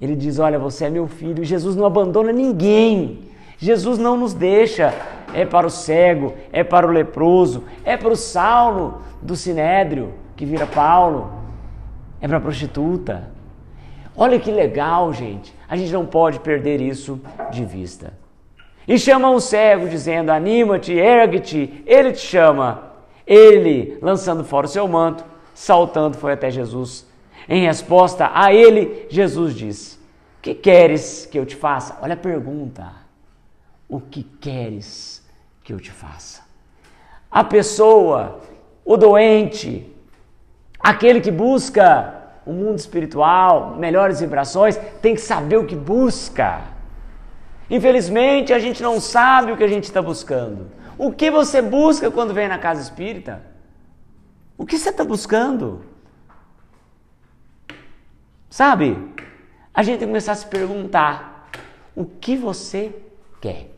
ele 0.00 0.14
diz: 0.14 0.38
Olha, 0.38 0.60
você 0.60 0.84
é 0.84 0.90
meu 0.90 1.08
filho. 1.08 1.42
E 1.42 1.44
Jesus 1.44 1.74
não 1.74 1.86
abandona 1.86 2.30
ninguém. 2.30 3.30
Jesus 3.58 3.98
não 3.98 4.16
nos 4.16 4.32
deixa. 4.32 4.94
É 5.34 5.44
para 5.44 5.66
o 5.66 5.70
cego, 5.70 6.34
é 6.52 6.62
para 6.62 6.86
o 6.86 6.90
leproso, 6.92 7.64
é 7.84 7.96
para 7.96 8.12
o 8.12 8.16
Saulo 8.16 9.02
do 9.20 9.34
Sinédrio, 9.34 10.14
que 10.36 10.44
vira 10.44 10.66
Paulo, 10.66 11.32
é 12.20 12.28
para 12.28 12.40
prostituta. 12.40 13.30
Olha 14.16 14.38
que 14.38 14.50
legal, 14.50 15.12
gente. 15.12 15.54
A 15.68 15.76
gente 15.76 15.92
não 15.92 16.06
pode 16.06 16.40
perder 16.40 16.80
isso 16.80 17.20
de 17.50 17.64
vista. 17.64 18.12
E 18.86 18.98
chama 18.98 19.30
o 19.30 19.40
cego, 19.40 19.88
dizendo: 19.88 20.30
Anima-te, 20.30 20.92
ergue-te. 20.92 21.82
Ele 21.86 22.12
te 22.12 22.20
chama. 22.20 22.92
Ele, 23.26 23.98
lançando 24.02 24.44
fora 24.44 24.66
o 24.66 24.68
seu 24.68 24.86
manto, 24.86 25.24
saltando, 25.54 26.16
foi 26.16 26.32
até 26.32 26.50
Jesus. 26.50 27.06
Em 27.48 27.64
resposta 27.66 28.30
a 28.34 28.52
ele, 28.52 29.06
Jesus 29.08 29.54
disse: 29.54 29.98
Que 30.40 30.54
queres 30.54 31.26
que 31.26 31.38
eu 31.38 31.46
te 31.46 31.56
faça? 31.56 31.98
Olha 32.02 32.14
a 32.14 32.18
pergunta. 32.18 32.92
O 33.88 34.00
que 34.00 34.22
queres 34.22 35.24
que 35.62 35.72
eu 35.72 35.78
te 35.78 35.90
faça? 35.90 36.42
A 37.30 37.42
pessoa, 37.42 38.40
o 38.84 38.96
doente, 38.96 39.93
aquele 40.84 41.18
que 41.22 41.30
busca 41.30 42.12
o 42.44 42.52
mundo 42.52 42.78
espiritual, 42.78 43.74
melhores 43.76 44.20
vibrações, 44.20 44.78
tem 45.00 45.14
que 45.14 45.20
saber 45.22 45.56
o 45.56 45.64
que 45.64 45.74
busca. 45.74 46.60
Infelizmente, 47.70 48.52
a 48.52 48.58
gente 48.58 48.82
não 48.82 49.00
sabe 49.00 49.50
o 49.50 49.56
que 49.56 49.64
a 49.64 49.68
gente 49.68 49.84
está 49.84 50.02
buscando. 50.02 50.70
O 50.98 51.10
que 51.10 51.30
você 51.30 51.62
busca 51.62 52.10
quando 52.10 52.34
vem 52.34 52.46
na 52.46 52.58
casa 52.58 52.82
espírita? 52.82 53.40
O 54.58 54.66
que 54.66 54.76
você 54.76 54.90
está 54.90 55.02
buscando? 55.02 55.86
Sabe? 58.50 58.98
A 59.72 59.82
gente 59.82 60.00
tem 60.00 60.06
que 60.06 60.12
começar 60.12 60.32
a 60.32 60.36
se 60.36 60.46
perguntar: 60.46 61.48
o 61.96 62.04
que 62.04 62.36
você 62.36 62.94
quer? 63.40 63.70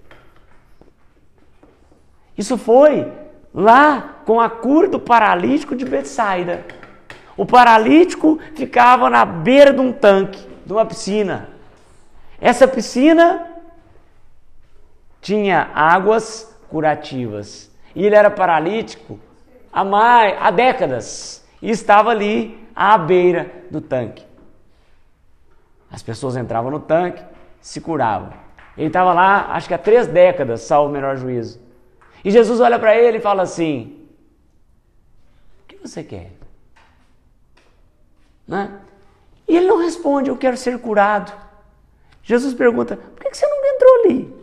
Isso 2.37 2.59
foi 2.59 3.11
lá 3.55 4.16
com 4.27 4.40
a 4.40 4.51
cura 4.51 4.88
do 4.88 4.99
paralítico 4.99 5.77
de 5.77 5.85
Betsaida. 5.85 6.66
O 7.37 7.44
paralítico 7.44 8.38
ficava 8.55 9.11
na 9.11 9.25
beira 9.25 9.72
de 9.72 9.81
um 9.81 9.92
tanque, 9.92 10.46
de 10.64 10.72
uma 10.72 10.87
piscina. 10.87 11.51
Essa 12.40 12.66
piscina 12.66 13.46
tinha 15.20 15.70
águas 15.75 16.57
curativas. 16.68 17.70
E 17.94 18.05
ele 18.05 18.14
era 18.14 18.31
paralítico 18.31 19.18
há, 19.72 19.85
mais, 19.85 20.35
há 20.40 20.51
décadas 20.51 21.46
e 21.61 21.70
estava 21.70 22.11
ali 22.11 22.59
à 22.75 22.96
beira 22.96 23.51
do 23.70 23.81
tanque. 23.81 24.25
As 25.90 26.03
pessoas 26.03 26.37
entravam 26.37 26.70
no 26.70 26.81
tanque, 26.81 27.22
se 27.61 27.81
curavam. 27.81 28.33
Ele 28.77 28.88
estava 28.88 29.12
lá, 29.12 29.53
acho 29.53 29.68
que 29.68 29.75
há 29.75 29.79
três 29.79 30.07
décadas, 30.07 30.62
salvo 30.62 30.90
o 30.90 30.92
melhor 30.92 31.16
juízo. 31.16 31.61
E 32.25 32.31
Jesus 32.31 32.61
olha 32.61 32.79
para 32.79 32.96
ele 32.96 33.18
e 33.18 33.20
fala 33.20 33.42
assim: 33.42 34.07
O 35.62 35.66
que 35.66 35.77
você 35.77 36.03
quer? 36.03 36.33
Né? 38.47 38.81
E 39.49 39.57
ele 39.57 39.67
não 39.67 39.79
responde: 39.79 40.31
Eu 40.31 40.37
quero 40.37 40.57
ser 40.57 40.79
curado. 40.79 41.33
Jesus 42.23 42.55
pergunta: 42.55 42.97
Por 42.97 43.25
que 43.25 43.35
você 43.35 43.47
não 43.47 43.75
entrou 43.75 44.05
ali? 44.05 44.37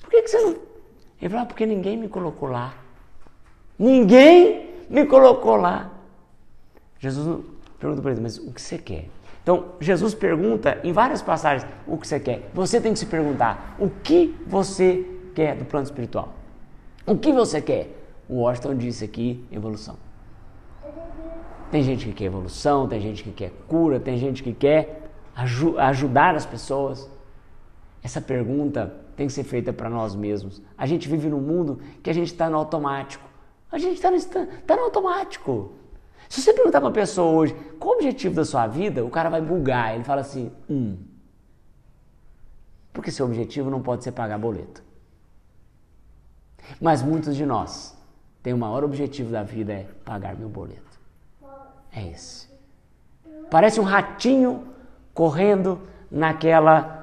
Por 0.00 0.10
que, 0.10 0.26
você 0.26 0.40
não. 0.40 0.56
Ele 1.20 1.28
falou, 1.28 1.42
ah, 1.44 1.46
porque 1.46 1.64
ninguém 1.64 1.96
me 1.96 2.08
colocou 2.08 2.48
lá. 2.48 2.74
Ninguém 3.78 4.74
me 4.88 5.06
colocou 5.06 5.56
lá. 5.56 5.90
Jesus 6.98 7.44
pergunta 7.78 8.02
para 8.02 8.10
ele, 8.10 8.20
mas 8.20 8.38
o 8.38 8.52
que 8.52 8.60
você 8.60 8.76
quer? 8.76 9.06
Então, 9.42 9.72
Jesus 9.80 10.14
pergunta 10.14 10.80
em 10.82 10.92
várias 10.92 11.22
passagens 11.22 11.70
o 11.86 11.96
que 11.96 12.06
você 12.06 12.18
quer. 12.18 12.50
Você 12.52 12.80
tem 12.80 12.92
que 12.92 12.98
se 12.98 13.06
perguntar 13.06 13.76
o 13.78 13.88
que 13.88 14.36
você 14.46 15.06
quer 15.34 15.56
do 15.56 15.64
plano 15.64 15.84
espiritual. 15.84 16.34
O 17.06 17.16
que 17.16 17.32
você 17.32 17.60
quer? 17.60 17.96
O 18.28 18.40
Washington 18.40 18.74
disse 18.74 19.04
aqui: 19.04 19.44
evolução. 19.50 19.96
Tem 21.70 21.82
gente 21.82 22.06
que 22.06 22.12
quer 22.12 22.24
evolução, 22.24 22.88
tem 22.88 23.00
gente 23.00 23.22
que 23.22 23.30
quer 23.30 23.50
cura, 23.68 24.00
tem 24.00 24.18
gente 24.18 24.42
que 24.42 24.52
quer 24.52 25.08
ajudar 25.34 26.34
as 26.34 26.44
pessoas. 26.44 27.08
Essa 28.02 28.20
pergunta 28.20 28.92
tem 29.14 29.26
que 29.26 29.32
ser 29.32 29.44
feita 29.44 29.72
para 29.72 29.88
nós 29.88 30.14
mesmos. 30.14 30.60
A 30.76 30.86
gente 30.86 31.08
vive 31.08 31.28
num 31.28 31.40
mundo 31.40 31.80
que 32.02 32.10
a 32.10 32.12
gente 32.12 32.28
está 32.28 32.50
no 32.50 32.56
automático. 32.56 33.28
A 33.70 33.78
gente 33.78 33.94
está 33.94 34.10
no, 34.10 34.46
tá 34.66 34.76
no 34.76 34.82
automático. 34.82 35.72
Se 36.28 36.40
você 36.40 36.52
perguntar 36.52 36.80
para 36.80 36.88
uma 36.88 36.94
pessoa 36.94 37.30
hoje 37.32 37.54
qual 37.78 37.92
o 37.92 37.96
objetivo 37.96 38.34
da 38.34 38.44
sua 38.44 38.66
vida, 38.66 39.04
o 39.04 39.10
cara 39.10 39.28
vai 39.28 39.40
bugar. 39.40 39.94
Ele 39.94 40.04
fala 40.04 40.22
assim: 40.22 40.50
um. 40.68 40.96
Porque 42.92 43.10
seu 43.10 43.26
objetivo 43.26 43.70
não 43.70 43.80
pode 43.80 44.02
ser 44.02 44.12
pagar 44.12 44.38
boleto. 44.38 44.82
Mas 46.80 47.02
muitos 47.02 47.36
de 47.36 47.46
nós 47.46 47.96
têm 48.42 48.52
o 48.52 48.58
maior 48.58 48.82
objetivo 48.82 49.30
da 49.30 49.42
vida 49.42 49.72
é 49.72 49.86
pagar 50.04 50.36
meu 50.36 50.48
boleto. 50.48 50.89
É 51.92 52.06
esse. 52.08 52.48
Parece 53.50 53.80
um 53.80 53.84
ratinho 53.84 54.68
correndo 55.12 55.80
naquela 56.10 56.98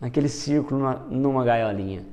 naquele 0.00 0.28
círculo 0.28 0.80
numa, 0.80 0.94
numa 1.10 1.44
gaiolinha. 1.44 2.04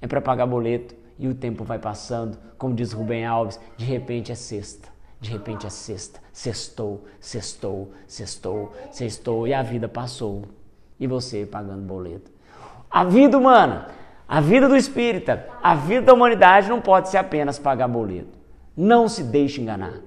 É 0.00 0.06
para 0.06 0.20
pagar 0.20 0.46
boleto 0.46 0.94
e 1.18 1.28
o 1.28 1.34
tempo 1.34 1.64
vai 1.64 1.78
passando, 1.78 2.38
como 2.56 2.74
diz 2.74 2.92
Rubem 2.92 3.26
Alves, 3.26 3.60
de 3.76 3.84
repente 3.84 4.32
é 4.32 4.34
sexta. 4.34 4.88
De 5.20 5.30
repente 5.30 5.66
é 5.66 5.70
sexta, 5.70 6.20
sextou, 6.32 7.04
sextou, 7.18 7.90
sextou, 8.06 8.72
sextou 8.90 9.46
e 9.46 9.54
a 9.54 9.62
vida 9.62 9.88
passou. 9.88 10.44
E 11.00 11.06
você 11.06 11.44
pagando 11.44 11.82
boleto. 11.82 12.30
A 12.90 13.04
vida 13.04 13.36
humana, 13.36 13.88
a 14.28 14.40
vida 14.40 14.68
do 14.68 14.76
espírita, 14.76 15.48
a 15.62 15.74
vida 15.74 16.06
da 16.06 16.14
humanidade 16.14 16.68
não 16.68 16.80
pode 16.80 17.08
ser 17.08 17.18
apenas 17.18 17.58
pagar 17.58 17.88
boleto. 17.88 18.38
Não 18.76 19.08
se 19.08 19.22
deixe 19.22 19.60
enganar. 19.60 20.00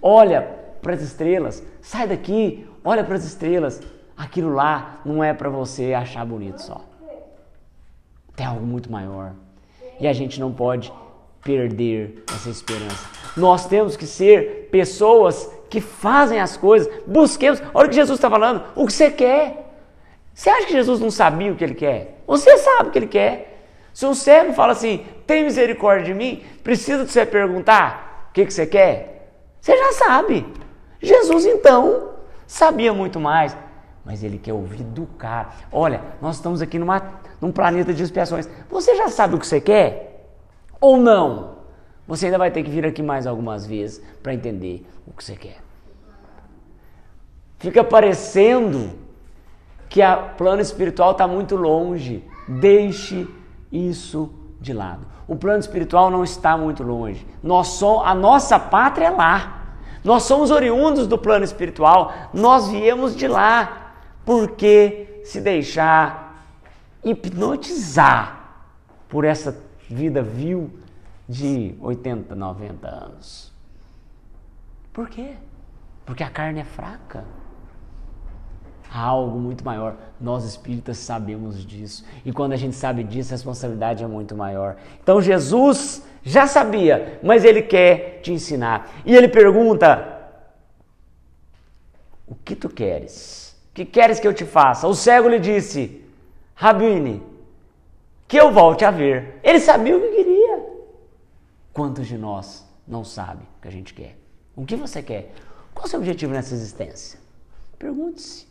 Olha 0.00 0.42
para 0.80 0.94
as 0.94 1.02
estrelas, 1.02 1.62
sai 1.80 2.06
daqui, 2.06 2.66
olha 2.84 3.04
para 3.04 3.16
as 3.16 3.24
estrelas. 3.24 3.80
Aquilo 4.16 4.52
lá 4.52 5.00
não 5.04 5.22
é 5.22 5.32
para 5.32 5.48
você 5.48 5.94
achar 5.94 6.24
bonito 6.24 6.60
só. 6.60 6.80
Tem 8.34 8.46
algo 8.46 8.64
muito 8.64 8.90
maior. 8.90 9.32
E 10.00 10.06
a 10.06 10.12
gente 10.12 10.40
não 10.40 10.52
pode 10.52 10.92
perder 11.42 12.24
essa 12.32 12.50
esperança. 12.50 13.08
Nós 13.36 13.66
temos 13.66 13.96
que 13.96 14.06
ser 14.06 14.68
pessoas 14.70 15.50
que 15.70 15.80
fazem 15.80 16.40
as 16.40 16.56
coisas, 16.56 16.92
busquemos. 17.06 17.62
Olha 17.74 17.86
o 17.86 17.88
que 17.88 17.96
Jesus 17.96 18.18
está 18.18 18.30
falando, 18.30 18.62
o 18.74 18.86
que 18.86 18.92
você 18.92 19.10
quer. 19.10 19.66
Você 20.34 20.50
acha 20.50 20.66
que 20.66 20.72
Jesus 20.72 21.00
não 21.00 21.10
sabia 21.10 21.52
o 21.52 21.56
que 21.56 21.64
ele 21.64 21.74
quer? 21.74 22.22
Você 22.26 22.56
sabe 22.58 22.88
o 22.88 22.92
que 22.92 22.98
ele 22.98 23.06
quer. 23.06 23.58
Se 23.92 24.06
um 24.06 24.14
servo 24.14 24.52
fala 24.52 24.72
assim, 24.72 25.04
tem 25.26 25.44
misericórdia 25.44 26.06
de 26.06 26.14
mim, 26.14 26.42
precisa 26.62 27.04
de 27.04 27.10
você 27.10 27.26
perguntar 27.26 28.28
o 28.30 28.32
que, 28.32 28.46
que 28.46 28.54
você 28.54 28.66
quer? 28.66 29.17
Você 29.68 29.76
já 29.76 29.92
sabe. 29.92 30.46
Jesus 30.98 31.44
então 31.44 32.12
sabia 32.46 32.90
muito 32.90 33.20
mais, 33.20 33.54
mas 34.02 34.24
ele 34.24 34.38
quer 34.38 34.54
ouvir 34.54 34.82
do 34.82 35.04
cara. 35.04 35.50
Olha, 35.70 36.00
nós 36.22 36.36
estamos 36.36 36.62
aqui 36.62 36.78
numa, 36.78 37.20
num 37.38 37.52
planeta 37.52 37.92
de 37.92 38.02
expiações. 38.02 38.48
Você 38.70 38.96
já 38.96 39.08
sabe 39.08 39.34
o 39.34 39.38
que 39.38 39.46
você 39.46 39.60
quer? 39.60 40.30
Ou 40.80 40.96
não? 40.96 41.58
Você 42.06 42.24
ainda 42.24 42.38
vai 42.38 42.50
ter 42.50 42.62
que 42.62 42.70
vir 42.70 42.86
aqui 42.86 43.02
mais 43.02 43.26
algumas 43.26 43.66
vezes 43.66 44.02
para 44.22 44.32
entender 44.32 44.86
o 45.06 45.12
que 45.12 45.22
você 45.22 45.36
quer. 45.36 45.58
Fica 47.58 47.84
parecendo 47.84 48.92
que 49.86 50.02
o 50.02 50.30
plano 50.38 50.62
espiritual 50.62 51.12
está 51.12 51.28
muito 51.28 51.56
longe. 51.56 52.24
Deixe 52.48 53.28
isso 53.70 54.32
de 54.58 54.72
lado. 54.72 55.06
O 55.26 55.36
plano 55.36 55.60
espiritual 55.60 56.10
não 56.10 56.24
está 56.24 56.56
muito 56.56 56.82
longe. 56.82 57.26
Nós 57.42 57.66
somos, 57.66 58.06
a 58.06 58.14
nossa 58.14 58.58
pátria 58.58 59.08
é 59.08 59.10
lá. 59.10 59.57
Nós 60.08 60.22
somos 60.22 60.50
oriundos 60.50 61.06
do 61.06 61.18
plano 61.18 61.44
espiritual. 61.44 62.14
Nós 62.32 62.68
viemos 62.68 63.14
de 63.14 63.28
lá. 63.28 63.92
Por 64.24 64.52
que 64.52 65.20
se 65.22 65.38
deixar 65.38 66.46
hipnotizar 67.04 68.38
por 69.06 69.26
essa 69.26 69.62
vida 69.88 70.22
vil 70.22 70.70
de 71.28 71.74
80, 71.78 72.34
90 72.34 72.88
anos. 72.88 73.52
Por 74.94 75.10
quê? 75.10 75.34
Porque 76.06 76.24
a 76.24 76.30
carne 76.30 76.60
é 76.60 76.64
fraca. 76.64 77.26
Há 78.90 79.02
algo 79.02 79.38
muito 79.38 79.64
maior. 79.64 79.96
Nós 80.20 80.44
espíritas 80.44 80.96
sabemos 80.98 81.64
disso. 81.64 82.04
E 82.24 82.32
quando 82.32 82.52
a 82.52 82.56
gente 82.56 82.74
sabe 82.74 83.04
disso, 83.04 83.32
a 83.32 83.36
responsabilidade 83.36 84.02
é 84.02 84.06
muito 84.06 84.34
maior. 84.34 84.76
Então 85.02 85.20
Jesus 85.20 86.02
já 86.22 86.46
sabia, 86.46 87.18
mas 87.22 87.44
ele 87.44 87.62
quer 87.62 88.20
te 88.22 88.32
ensinar. 88.32 88.90
E 89.04 89.14
ele 89.14 89.28
pergunta: 89.28 90.20
O 92.26 92.34
que 92.34 92.56
tu 92.56 92.68
queres? 92.68 93.56
Que 93.74 93.84
queres 93.84 94.18
que 94.18 94.26
eu 94.26 94.34
te 94.34 94.44
faça? 94.44 94.88
O 94.88 94.94
cego 94.94 95.28
lhe 95.28 95.38
disse: 95.38 96.02
Rabine, 96.54 97.22
que 98.26 98.38
eu 98.38 98.50
volte 98.50 98.84
a 98.84 98.90
ver. 98.90 99.38
Ele 99.42 99.60
sabia 99.60 99.96
o 99.96 100.00
que 100.00 100.08
queria. 100.08 100.66
Quantos 101.72 102.06
de 102.06 102.16
nós 102.16 102.66
não 102.86 103.04
sabe 103.04 103.42
o 103.42 103.62
que 103.62 103.68
a 103.68 103.70
gente 103.70 103.92
quer? 103.92 104.16
O 104.56 104.64
que 104.64 104.74
você 104.74 105.02
quer? 105.02 105.32
Qual 105.74 105.86
o 105.86 105.88
seu 105.88 106.00
objetivo 106.00 106.32
nessa 106.32 106.54
existência? 106.54 107.20
Pergunte-se. 107.78 108.47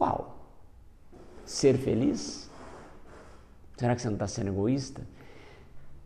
Qual? 0.00 0.34
Ser 1.44 1.76
feliz? 1.76 2.48
Será 3.76 3.94
que 3.94 4.00
você 4.00 4.08
não 4.08 4.14
está 4.14 4.26
sendo 4.26 4.48
egoísta? 4.48 5.02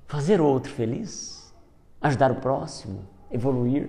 Fazer 0.08 0.40
o 0.40 0.44
outro 0.44 0.72
feliz? 0.72 1.54
Ajudar 2.02 2.32
o 2.32 2.34
próximo? 2.34 3.04
Evoluir? 3.30 3.88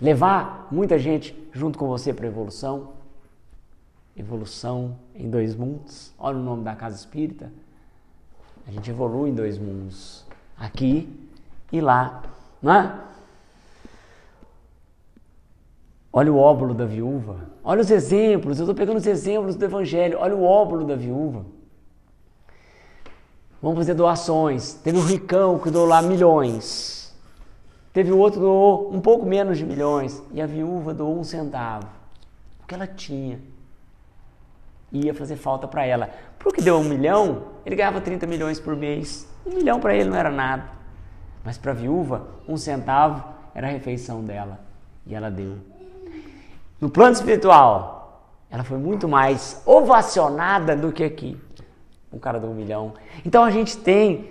Levar 0.00 0.68
muita 0.70 1.00
gente 1.00 1.36
junto 1.52 1.76
com 1.76 1.88
você 1.88 2.14
para 2.14 2.24
a 2.24 2.28
evolução? 2.28 2.92
Evolução 4.16 4.96
em 5.16 5.28
dois 5.28 5.56
mundos. 5.56 6.14
Olha 6.16 6.38
o 6.38 6.42
nome 6.44 6.62
da 6.62 6.76
casa 6.76 6.94
espírita. 6.94 7.52
A 8.68 8.70
gente 8.70 8.88
evolui 8.88 9.30
em 9.30 9.34
dois 9.34 9.58
mundos, 9.58 10.24
aqui 10.56 11.28
e 11.72 11.80
lá, 11.80 12.22
não 12.62 12.72
é? 12.72 13.04
Olha 16.12 16.32
o 16.32 16.36
óbolo 16.36 16.74
da 16.74 16.84
viúva. 16.84 17.48
Olha 17.64 17.80
os 17.80 17.90
exemplos. 17.90 18.58
Eu 18.58 18.64
estou 18.64 18.74
pegando 18.74 18.98
os 18.98 19.06
exemplos 19.06 19.56
do 19.56 19.64
Evangelho. 19.64 20.18
Olha 20.20 20.36
o 20.36 20.44
óbolo 20.44 20.84
da 20.84 20.94
viúva. 20.94 21.46
Vamos 23.62 23.78
fazer 23.78 23.94
doações. 23.94 24.74
Teve 24.74 24.98
um 24.98 25.04
ricão 25.04 25.58
que 25.58 25.70
doou 25.70 25.86
lá 25.86 26.02
milhões. 26.02 27.16
Teve 27.92 28.12
o 28.12 28.18
outro 28.18 28.40
que 28.40 28.44
doou 28.44 28.92
um 28.92 29.00
pouco 29.00 29.24
menos 29.24 29.56
de 29.56 29.64
milhões. 29.64 30.22
E 30.32 30.42
a 30.42 30.46
viúva 30.46 30.92
doou 30.92 31.18
um 31.18 31.24
centavo. 31.24 31.88
O 32.62 32.66
que 32.66 32.74
ela 32.74 32.86
tinha 32.86 33.40
ia 34.92 35.14
fazer 35.14 35.36
falta 35.36 35.66
para 35.66 35.86
ela. 35.86 36.10
Porque 36.38 36.60
deu 36.60 36.76
um 36.76 36.84
milhão, 36.84 37.44
ele 37.64 37.74
ganhava 37.74 38.00
30 38.00 38.26
milhões 38.26 38.60
por 38.60 38.76
mês. 38.76 39.26
Um 39.46 39.54
milhão 39.54 39.80
para 39.80 39.94
ele 39.94 40.10
não 40.10 40.16
era 40.16 40.30
nada. 40.30 40.64
Mas 41.42 41.56
para 41.56 41.72
a 41.72 41.74
viúva, 41.74 42.26
um 42.46 42.56
centavo 42.56 43.24
era 43.54 43.66
a 43.66 43.70
refeição 43.70 44.22
dela. 44.22 44.60
E 45.06 45.14
ela 45.14 45.30
deu. 45.30 45.71
No 46.82 46.90
plano 46.90 47.12
espiritual, 47.12 48.26
ela 48.50 48.64
foi 48.64 48.76
muito 48.76 49.06
mais 49.06 49.62
ovacionada 49.64 50.74
do 50.74 50.90
que 50.90 51.04
aqui. 51.04 51.40
Um 52.12 52.18
cara 52.18 52.40
deu 52.40 52.50
um 52.50 52.54
milhão. 52.54 52.94
Então 53.24 53.44
a 53.44 53.52
gente 53.52 53.76
tem 53.76 54.28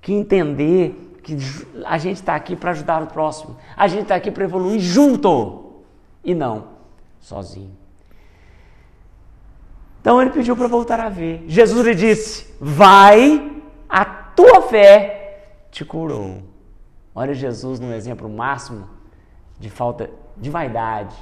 que 0.00 0.12
entender 0.12 1.20
que 1.22 1.36
a 1.84 1.98
gente 1.98 2.16
está 2.16 2.34
aqui 2.34 2.56
para 2.56 2.72
ajudar 2.72 3.00
o 3.00 3.06
próximo. 3.06 3.56
A 3.76 3.86
gente 3.86 4.02
está 4.02 4.16
aqui 4.16 4.28
para 4.28 4.42
evoluir 4.42 4.80
junto 4.80 5.84
e 6.24 6.34
não 6.34 6.66
sozinho. 7.20 7.70
Então 10.00 10.20
ele 10.20 10.30
pediu 10.30 10.56
para 10.56 10.66
voltar 10.66 10.98
a 10.98 11.08
ver. 11.08 11.44
Jesus 11.46 11.86
lhe 11.86 11.94
disse: 11.94 12.52
Vai, 12.60 13.62
a 13.88 14.04
tua 14.04 14.62
fé 14.62 15.60
te 15.70 15.84
curou. 15.84 16.42
Olha 17.14 17.32
Jesus 17.32 17.78
no 17.78 17.94
exemplo 17.94 18.28
máximo 18.28 18.90
de 19.60 19.70
falta 19.70 20.10
de 20.36 20.50
vaidade, 20.50 21.14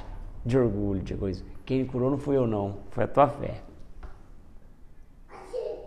de 0.45 0.57
orgulho, 0.57 1.01
de 1.01 1.13
egoísmo. 1.13 1.47
Quem 1.65 1.85
curou 1.85 2.11
não 2.11 2.17
fui 2.17 2.37
eu, 2.37 2.47
não, 2.47 2.77
foi 2.91 3.03
a 3.03 3.07
tua 3.07 3.27
fé. 3.27 3.61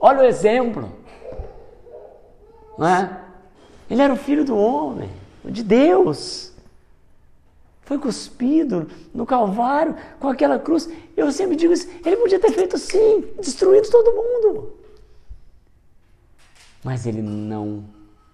Olha 0.00 0.20
o 0.20 0.24
exemplo. 0.24 0.90
Não 2.78 2.86
é? 2.86 3.20
Ele 3.90 4.02
era 4.02 4.12
o 4.12 4.16
filho 4.16 4.44
do 4.44 4.56
homem, 4.56 5.10
de 5.44 5.62
Deus 5.62 6.54
foi 7.84 7.98
cuspido 7.98 8.88
no 9.12 9.26
Calvário 9.26 9.94
com 10.18 10.28
aquela 10.28 10.58
cruz. 10.58 10.88
Eu 11.16 11.30
sempre 11.30 11.54
digo 11.56 11.72
isso, 11.72 11.88
ele 12.04 12.16
podia 12.16 12.40
ter 12.40 12.50
feito 12.50 12.76
assim, 12.76 13.20
destruído 13.40 13.90
todo 13.90 14.12
mundo. 14.12 14.72
Mas 16.82 17.06
ele 17.06 17.22
não 17.22 17.84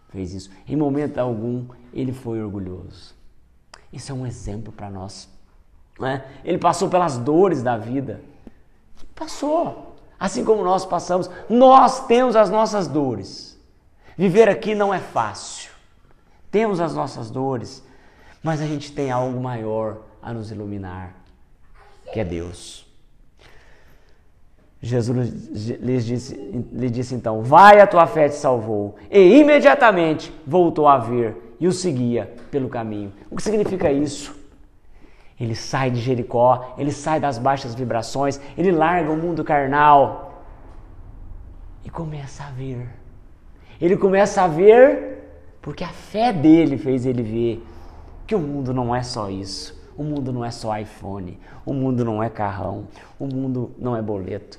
fez 0.09 0.33
isso. 0.33 0.51
Em 0.67 0.77
momento 0.77 1.19
algum, 1.19 1.67
ele 1.93 2.13
foi 2.13 2.43
orgulhoso. 2.43 3.15
Isso 3.93 4.13
é 4.13 4.15
um 4.15 4.27
exemplo 4.27 4.73
para 4.73 4.91
nós. 4.91 5.29
É? 6.03 6.25
Ele 6.45 6.59
passou 6.59 6.89
pelas 6.89 7.19
dores 7.19 7.63
da 7.63 7.77
vida. 7.77 8.21
Passou. 9.15 9.97
Assim 10.19 10.45
como 10.45 10.63
nós 10.63 10.85
passamos, 10.85 11.31
nós 11.49 12.07
temos 12.07 12.37
as 12.37 12.51
nossas 12.51 12.87
dores. 12.87 13.59
Viver 14.17 14.49
aqui 14.49 14.75
não 14.75 14.93
é 14.93 14.99
fácil. 14.99 15.71
Temos 16.51 16.81
as 16.81 16.95
nossas 16.95 17.31
dores 17.31 17.83
mas 18.43 18.61
a 18.61 18.67
gente 18.67 18.93
tem 18.93 19.11
algo 19.11 19.41
maior 19.41 19.99
a 20.23 20.33
nos 20.33 20.51
iluminar, 20.51 21.15
que 22.13 22.21
é 22.21 22.25
Deus. 22.25 22.87
Jesus 24.83 25.29
lhe 25.79 25.99
disse, 25.99 26.35
lhe 26.73 26.91
disse 26.91 27.15
então: 27.15 27.43
Vai, 27.43 27.81
a 27.81 27.87
tua 27.87 28.07
fé 28.07 28.31
te 28.31 28.37
salvou. 28.37 28.97
E 29.11 29.39
imediatamente 29.39 30.33
voltou 30.47 30.89
a 30.89 30.97
ver 30.97 31.55
e 31.61 31.69
o 31.69 31.73
seguia 31.73 32.35
pelo 32.51 32.69
caminho. 32.71 33.13
O 33.31 33.37
que 33.37 33.43
significa 33.43 33.93
isso? 33.93 34.35
Ele 35.41 35.55
sai 35.55 35.91
de 35.91 35.99
Jericó, 35.99 36.75
ele 36.77 36.93
sai 36.93 37.19
das 37.19 37.39
baixas 37.39 37.75
vibrações, 37.75 38.39
ele 38.59 38.71
larga 38.71 39.11
o 39.11 39.17
mundo 39.17 39.43
carnal 39.43 40.45
e 41.83 41.89
começa 41.89 42.45
a 42.45 42.51
ver. 42.51 42.91
Ele 43.81 43.97
começa 43.97 44.43
a 44.43 44.47
ver 44.47 45.31
porque 45.63 45.83
a 45.83 45.89
fé 45.89 46.31
dele 46.31 46.77
fez 46.77 47.07
ele 47.07 47.23
ver 47.23 47.67
que 48.27 48.35
o 48.35 48.39
mundo 48.39 48.75
não 48.75 48.95
é 48.95 49.03
só 49.03 49.31
isso. 49.31 49.81
O 49.97 50.05
mundo 50.05 50.31
não 50.31 50.45
é 50.45 50.51
só 50.51 50.79
iPhone, 50.79 51.39
o 51.65 51.73
mundo 51.75 52.05
não 52.05 52.23
é 52.23 52.31
carrão, 52.31 52.87
o 53.19 53.27
mundo 53.27 53.73
não 53.79 53.97
é 53.97 54.03
boleto. 54.03 54.59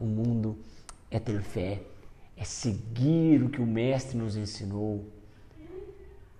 O 0.00 0.04
mundo 0.04 0.56
é 1.10 1.18
ter 1.20 1.40
fé, 1.40 1.80
é 2.36 2.44
seguir 2.44 3.42
o 3.42 3.48
que 3.48 3.60
o 3.60 3.66
Mestre 3.66 4.18
nos 4.18 4.36
ensinou. 4.36 5.04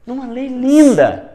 Numa 0.07 0.27
lei 0.27 0.49
linda 0.49 1.34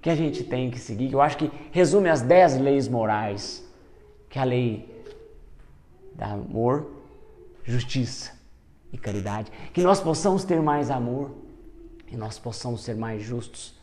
que 0.00 0.08
a 0.08 0.14
gente 0.14 0.44
tem 0.44 0.70
que 0.70 0.78
seguir, 0.78 1.08
que 1.08 1.14
eu 1.14 1.20
acho 1.20 1.36
que 1.36 1.50
resume 1.70 2.08
as 2.08 2.22
dez 2.22 2.58
leis 2.58 2.88
morais, 2.88 3.64
que 4.28 4.38
é 4.38 4.42
a 4.42 4.44
lei 4.44 5.04
da 6.14 6.32
amor, 6.32 6.90
justiça 7.64 8.32
e 8.92 8.98
caridade. 8.98 9.52
Que 9.72 9.82
nós 9.82 10.00
possamos 10.00 10.44
ter 10.44 10.60
mais 10.60 10.90
amor, 10.90 11.30
que 12.06 12.16
nós 12.16 12.38
possamos 12.38 12.82
ser 12.82 12.96
mais 12.96 13.22
justos 13.22 13.74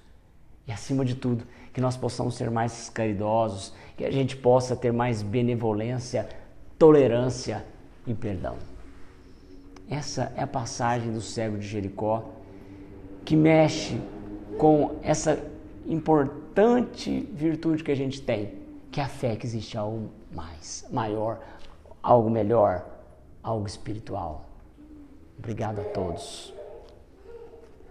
e, 0.67 0.71
acima 0.71 1.05
de 1.05 1.15
tudo, 1.15 1.45
que 1.73 1.79
nós 1.79 1.95
possamos 1.95 2.35
ser 2.35 2.49
mais 2.49 2.89
caridosos, 2.89 3.73
que 3.95 4.03
a 4.03 4.11
gente 4.11 4.35
possa 4.35 4.75
ter 4.75 4.91
mais 4.91 5.21
benevolência, 5.21 6.27
tolerância 6.77 7.63
e 8.05 8.13
perdão. 8.13 8.55
Essa 9.89 10.33
é 10.35 10.43
a 10.43 10.47
passagem 10.47 11.11
do 11.11 11.21
cego 11.21 11.57
de 11.57 11.67
Jericó 11.67 12.29
que 13.23 13.35
mexe 13.35 14.01
com 14.57 14.95
essa 15.01 15.41
importante 15.87 17.21
virtude 17.31 17.83
que 17.83 17.91
a 17.91 17.95
gente 17.95 18.21
tem, 18.21 18.53
que 18.91 18.99
é 18.99 19.03
a 19.03 19.07
fé 19.07 19.35
que 19.35 19.45
existe 19.45 19.77
algo 19.77 20.09
mais, 20.31 20.85
maior, 20.91 21.39
algo 22.03 22.29
melhor, 22.29 22.85
algo 23.41 23.65
espiritual. 23.65 24.45
Obrigado 25.37 25.79
a 25.79 25.83
todos. 25.85 26.53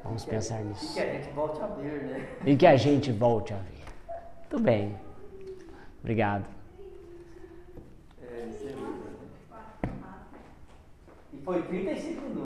Vamos 0.05 0.25
pensar 0.25 0.63
nisso. 0.65 0.93
E 0.93 0.95
que 0.95 1.01
a 1.01 1.13
gente 1.13 1.29
volte 1.31 1.61
a 1.61 1.67
ver, 1.67 2.03
né? 2.05 2.29
E 2.45 2.57
que 2.57 2.67
a 2.67 2.77
gente 2.77 3.13
volte 3.13 3.55
a 3.55 3.57
ver. 3.57 3.85
Tudo 4.49 4.63
bem. 4.63 4.97
Obrigado. 6.01 6.45
É, 8.23 8.27
é 8.27 8.75
E 11.33 11.39
foi 11.45 11.63
35 11.63 12.09
minutos. 12.09 12.27